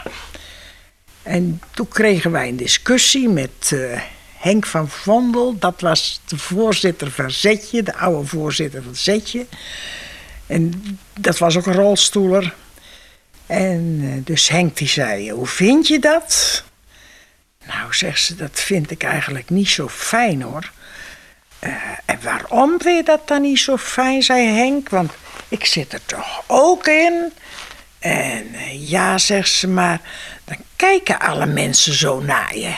En 1.22 1.60
toen 1.70 1.88
kregen 1.88 2.30
wij 2.30 2.48
een 2.48 2.56
discussie 2.56 3.28
met 3.28 3.70
eh, 3.72 4.00
Henk 4.40 4.66
van 4.66 4.88
Vondel. 4.88 5.58
Dat 5.58 5.80
was 5.80 6.20
de 6.24 6.38
voorzitter 6.38 7.10
van 7.10 7.30
Zetje, 7.30 7.82
de 7.82 7.94
oude 7.94 8.26
voorzitter 8.26 8.82
van 8.82 8.96
Zetje. 8.96 9.46
En 10.46 10.98
dat 11.20 11.38
was 11.38 11.56
ook 11.56 11.66
een 11.66 11.74
rolstoeler. 11.74 12.54
En 13.46 14.00
eh, 14.02 14.24
dus 14.24 14.48
Henk 14.48 14.76
die 14.76 14.88
zei, 14.88 15.30
hoe 15.30 15.46
vind 15.46 15.86
je 15.86 15.98
dat? 15.98 16.62
Nou, 17.66 17.94
zegt 17.94 18.20
ze, 18.20 18.34
dat 18.34 18.60
vind 18.60 18.90
ik 18.90 19.02
eigenlijk 19.02 19.50
niet 19.50 19.68
zo 19.68 19.88
fijn 19.88 20.42
hoor. 20.42 20.70
Eh, 21.58 21.72
en 22.04 22.18
waarom 22.22 22.80
vind 22.80 22.96
je 22.96 23.04
dat 23.04 23.28
dan 23.28 23.42
niet 23.42 23.58
zo 23.58 23.76
fijn, 23.76 24.22
zei 24.22 24.46
Henk? 24.46 24.88
Want 24.88 25.12
ik 25.48 25.64
zit 25.64 25.92
er 25.92 26.04
toch 26.06 26.42
ook 26.46 26.86
in. 26.86 27.32
En 27.98 28.54
eh, 28.54 28.88
ja, 28.88 29.18
zegt 29.18 29.50
ze, 29.50 29.68
maar 29.68 30.00
dan 30.44 30.56
kijken 30.76 31.18
alle 31.18 31.46
mensen 31.46 31.92
zo 31.92 32.20
naar 32.20 32.56
je. 32.56 32.74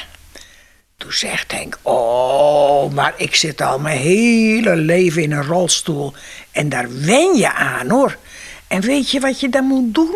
Toen 1.02 1.12
zegt 1.12 1.52
Henk, 1.52 1.78
oh, 1.82 2.92
maar 2.92 3.14
ik 3.16 3.34
zit 3.34 3.60
al 3.60 3.78
mijn 3.78 3.98
hele 3.98 4.76
leven 4.76 5.22
in 5.22 5.32
een 5.32 5.44
rolstoel. 5.44 6.12
En 6.50 6.68
daar 6.68 6.86
wen 6.90 7.36
je 7.36 7.52
aan 7.52 7.90
hoor. 7.90 8.16
En 8.66 8.80
weet 8.80 9.10
je 9.10 9.20
wat 9.20 9.40
je 9.40 9.48
dan 9.48 9.64
moet 9.64 9.94
doen? 9.94 10.14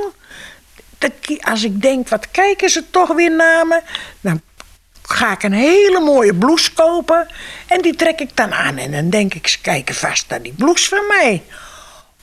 Dat, 0.99 1.13
als 1.41 1.65
ik 1.65 1.83
denk, 1.83 2.09
wat 2.09 2.31
kijken 2.31 2.71
ze 2.71 2.91
toch 2.91 3.15
weer 3.15 3.31
naar 3.37 3.67
me? 3.67 3.81
Dan 4.21 4.41
ga 5.03 5.33
ik 5.33 5.43
een 5.43 5.53
hele 5.53 6.01
mooie 6.01 6.35
blouse 6.35 6.73
kopen. 6.73 7.29
En 7.67 7.83
die 7.83 7.97
trek 7.97 8.21
ik 8.21 8.37
dan 8.37 8.55
aan. 8.55 8.77
En 8.77 8.91
dan 8.93 9.11
denk 9.11 9.35
ik, 9.35 9.47
ze 9.49 9.61
kijken 9.61 9.95
vast 9.95 10.25
naar 10.29 10.43
die 10.43 10.55
blouse 10.57 10.89
van 10.89 11.07
mij. 11.09 11.43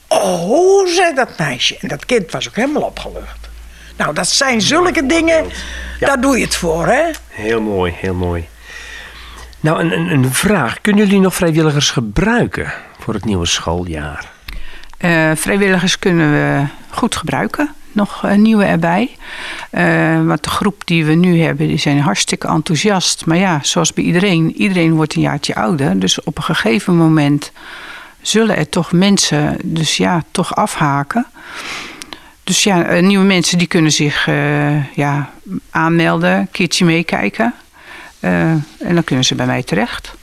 Oh, 0.08 0.86
zei 0.86 1.14
dat 1.14 1.38
meisje. 1.38 1.76
En 1.80 1.88
dat 1.88 2.06
kind 2.06 2.30
was 2.30 2.48
ook 2.48 2.56
helemaal 2.56 2.82
opgelucht. 2.82 3.48
Nou, 3.96 4.14
dat 4.14 4.28
zijn 4.28 4.60
zulke 4.60 5.06
dingen, 5.06 5.44
Ja. 6.00 6.06
daar 6.06 6.20
doe 6.20 6.38
je 6.38 6.44
het 6.44 6.54
voor, 6.56 6.86
hè? 6.86 7.10
Heel 7.28 7.60
mooi, 7.60 7.92
heel 7.96 8.14
mooi. 8.14 8.48
Nou, 9.64 9.92
een, 9.92 10.32
vraag. 10.32 10.80
Kunnen 10.80 11.06
jullie 11.06 11.20
nog 11.20 11.34
vrijwilligers 11.34 11.90
gebruiken 11.90 12.72
voor 12.98 13.14
het 13.14 13.24
nieuwe 13.24 13.46
schooljaar? 13.46 14.30
Eh, 14.96 15.30
vrijwilligers 15.34 15.98
kunnen 15.98 16.32
we 16.32 16.64
goed 16.90 17.16
gebruiken. 17.16 17.74
Nog 17.92 18.26
nieuwe 18.36 18.64
erbij. 18.64 19.16
Eh, 19.70 20.24
want 20.24 20.44
de 20.44 20.50
groep 20.50 20.86
die 20.86 21.04
we 21.04 21.12
nu 21.12 21.40
hebben, 21.40 21.68
die 21.68 21.78
zijn 21.78 22.00
hartstikke 22.00 22.48
enthousiast. 22.48 23.26
Maar 23.26 23.36
ja, 23.36 23.58
zoals 23.62 23.92
bij 23.92 24.04
iedereen, 24.04 24.56
iedereen 24.56 24.94
wordt 24.94 25.14
een 25.14 25.22
jaartje 25.22 25.54
ouder. 25.54 25.98
Dus 25.98 26.22
op 26.22 26.36
een 26.36 26.44
gegeven 26.44 26.96
moment 26.96 27.52
zullen 28.20 28.56
er 28.56 28.68
toch 28.68 28.92
mensen, 28.92 29.56
dus 29.62 29.96
ja, 29.96 30.22
toch 30.30 30.54
afhaken. 30.56 31.26
Dus 32.44 32.62
ja, 32.62 32.84
eh, 32.84 33.02
nieuwe 33.02 33.24
mensen 33.24 33.58
die 33.58 33.66
kunnen 33.66 33.92
zich 33.92 34.26
ja, 34.94 35.30
aanmelden, 35.70 36.36
een 36.36 36.50
keertje 36.50 36.84
meekijken. 36.84 37.54
Eh, 38.24 38.50
en 38.78 38.94
dan 38.94 39.04
kunnen 39.04 39.24
ze 39.24 39.34
bij 39.34 39.46
mij 39.46 39.62
terecht. 39.62 40.14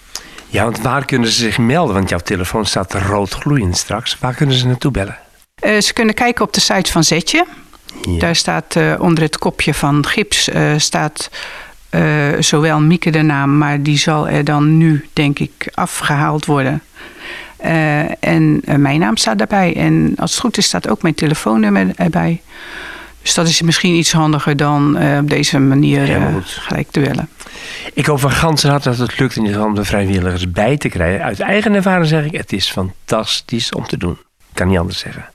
Ja, 0.48 0.64
want 0.64 0.82
waar 0.82 1.06
kunnen 1.06 1.30
ze 1.30 1.40
zich 1.40 1.58
melden? 1.58 1.96
Want 1.96 2.10
jouw 2.10 2.20
telefoon 2.20 2.66
staat 2.66 2.94
rood 2.94 3.34
gloeiend 3.34 3.78
straks. 3.78 4.18
Waar 4.20 4.34
kunnen 4.34 4.56
ze 4.56 4.68
naartoe 4.68 4.92
bellen? 4.92 5.18
Eh, 5.56 5.80
ze 5.80 5.94
kunnen 5.94 6.14
kijken 6.14 6.46
op 6.46 6.54
de 6.54 6.60
site 6.60 6.92
van 6.92 7.04
Zetje. 7.04 7.46
Ja. 8.02 8.20
Daar 8.20 8.36
staat 8.36 8.76
eh, 8.76 8.94
onder 9.00 9.24
het 9.24 9.38
kopje 9.38 9.74
van 9.74 10.06
gips 10.06 10.50
staat 10.78 11.30
zowel 12.40 12.80
Mieke 12.80 13.10
de 13.10 13.22
naam, 13.22 13.58
maar 13.58 13.82
die 13.82 13.98
zal 13.98 14.28
er 14.28 14.44
dan 14.44 14.78
nu 14.78 15.08
denk 15.14 15.40
ik 15.40 15.72
afgehaald 15.74 16.46
worden. 16.46 16.82
En 18.20 18.62
mijn 18.78 19.00
naam 19.00 19.18
staat 19.18 19.38
daarbij. 19.38 19.76
En 19.76 20.14
als 20.18 20.32
het 20.32 20.40
goed 20.40 20.58
is, 20.58 20.66
staat 20.66 20.90
ook 20.90 21.02
mijn 21.02 21.14
telefoonnummer 21.14 21.88
erbij. 21.96 22.42
Dus 23.22 23.34
dat 23.34 23.48
is 23.48 23.62
misschien 23.62 23.96
iets 23.96 24.12
handiger 24.12 24.58
dan 24.58 24.98
eh, 24.98 25.18
op 25.18 25.30
deze 25.30 25.60
manier 25.60 26.22
gelijk 26.44 26.92
te 26.92 27.00
bellen. 27.00 27.30
Ik 27.94 28.06
hoop 28.06 28.20
van 28.20 28.32
ganse 28.32 28.68
harte 28.68 28.90
dat 28.90 28.98
het 28.98 29.20
lukt 29.20 29.36
in 29.36 29.42
ieder 29.42 29.56
geval 29.56 29.70
om 29.70 29.76
de 29.76 29.86
vrijwilligers 29.86 30.52
bij 30.52 30.78
te 30.78 30.90
krijgen. 30.90 31.24
Uit 31.26 31.40
eigen 31.40 31.74
ervaring 31.74 32.08
zeg 32.08 32.26
ik, 32.26 32.32
het 32.32 32.54
is 32.54 32.70
fantastisch 32.70 33.72
om 33.72 33.88
te 33.88 33.98
doen. 33.98 34.12
Ik 34.12 34.54
kan 34.54 34.68
niet 34.68 34.78
anders 34.78 35.00
zeggen. 35.00 35.30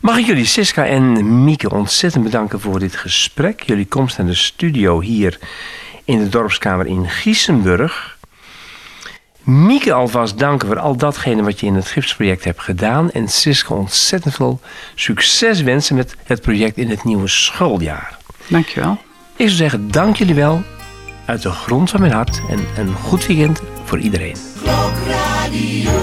Mag 0.00 0.18
ik 0.18 0.26
jullie, 0.26 0.44
Siska 0.44 0.86
en 0.86 1.44
Mieke, 1.44 1.70
ontzettend 1.70 2.24
bedanken 2.24 2.60
voor 2.60 2.78
dit 2.78 2.96
gesprek. 2.96 3.62
Jullie 3.62 3.86
komst 3.86 4.18
naar 4.18 4.26
de 4.26 4.34
studio 4.34 5.00
hier 5.00 5.38
in 6.04 6.18
de 6.18 6.28
dorpskamer 6.28 6.86
in 6.86 7.08
Giesenburg. 7.10 8.13
Mieke 9.44 9.92
alvast 9.92 10.38
danken 10.38 10.68
voor 10.68 10.78
al 10.78 10.96
datgene 10.96 11.42
wat 11.42 11.60
je 11.60 11.66
in 11.66 11.74
het 11.74 11.86
gipsproject 11.86 12.44
hebt 12.44 12.60
gedaan. 12.60 13.10
En 13.10 13.28
Siska 13.28 13.74
ontzettend 13.74 14.34
veel 14.34 14.60
succes 14.94 15.62
wensen 15.62 15.96
met 15.96 16.16
het 16.24 16.40
project 16.40 16.76
in 16.76 16.90
het 16.90 17.04
nieuwe 17.04 17.28
schooljaar. 17.28 18.18
Dankjewel. 18.46 18.98
Ik 19.36 19.46
zou 19.46 19.50
zeggen, 19.50 19.90
dank 19.90 20.16
jullie 20.16 20.34
wel 20.34 20.62
uit 21.26 21.42
de 21.42 21.50
grond 21.50 21.90
van 21.90 22.00
mijn 22.00 22.12
hart 22.12 22.40
en 22.48 22.58
een 22.76 22.94
goed 22.94 23.26
weekend 23.26 23.60
voor 23.84 23.98
iedereen. 23.98 24.36
Klokradio. 24.62 25.94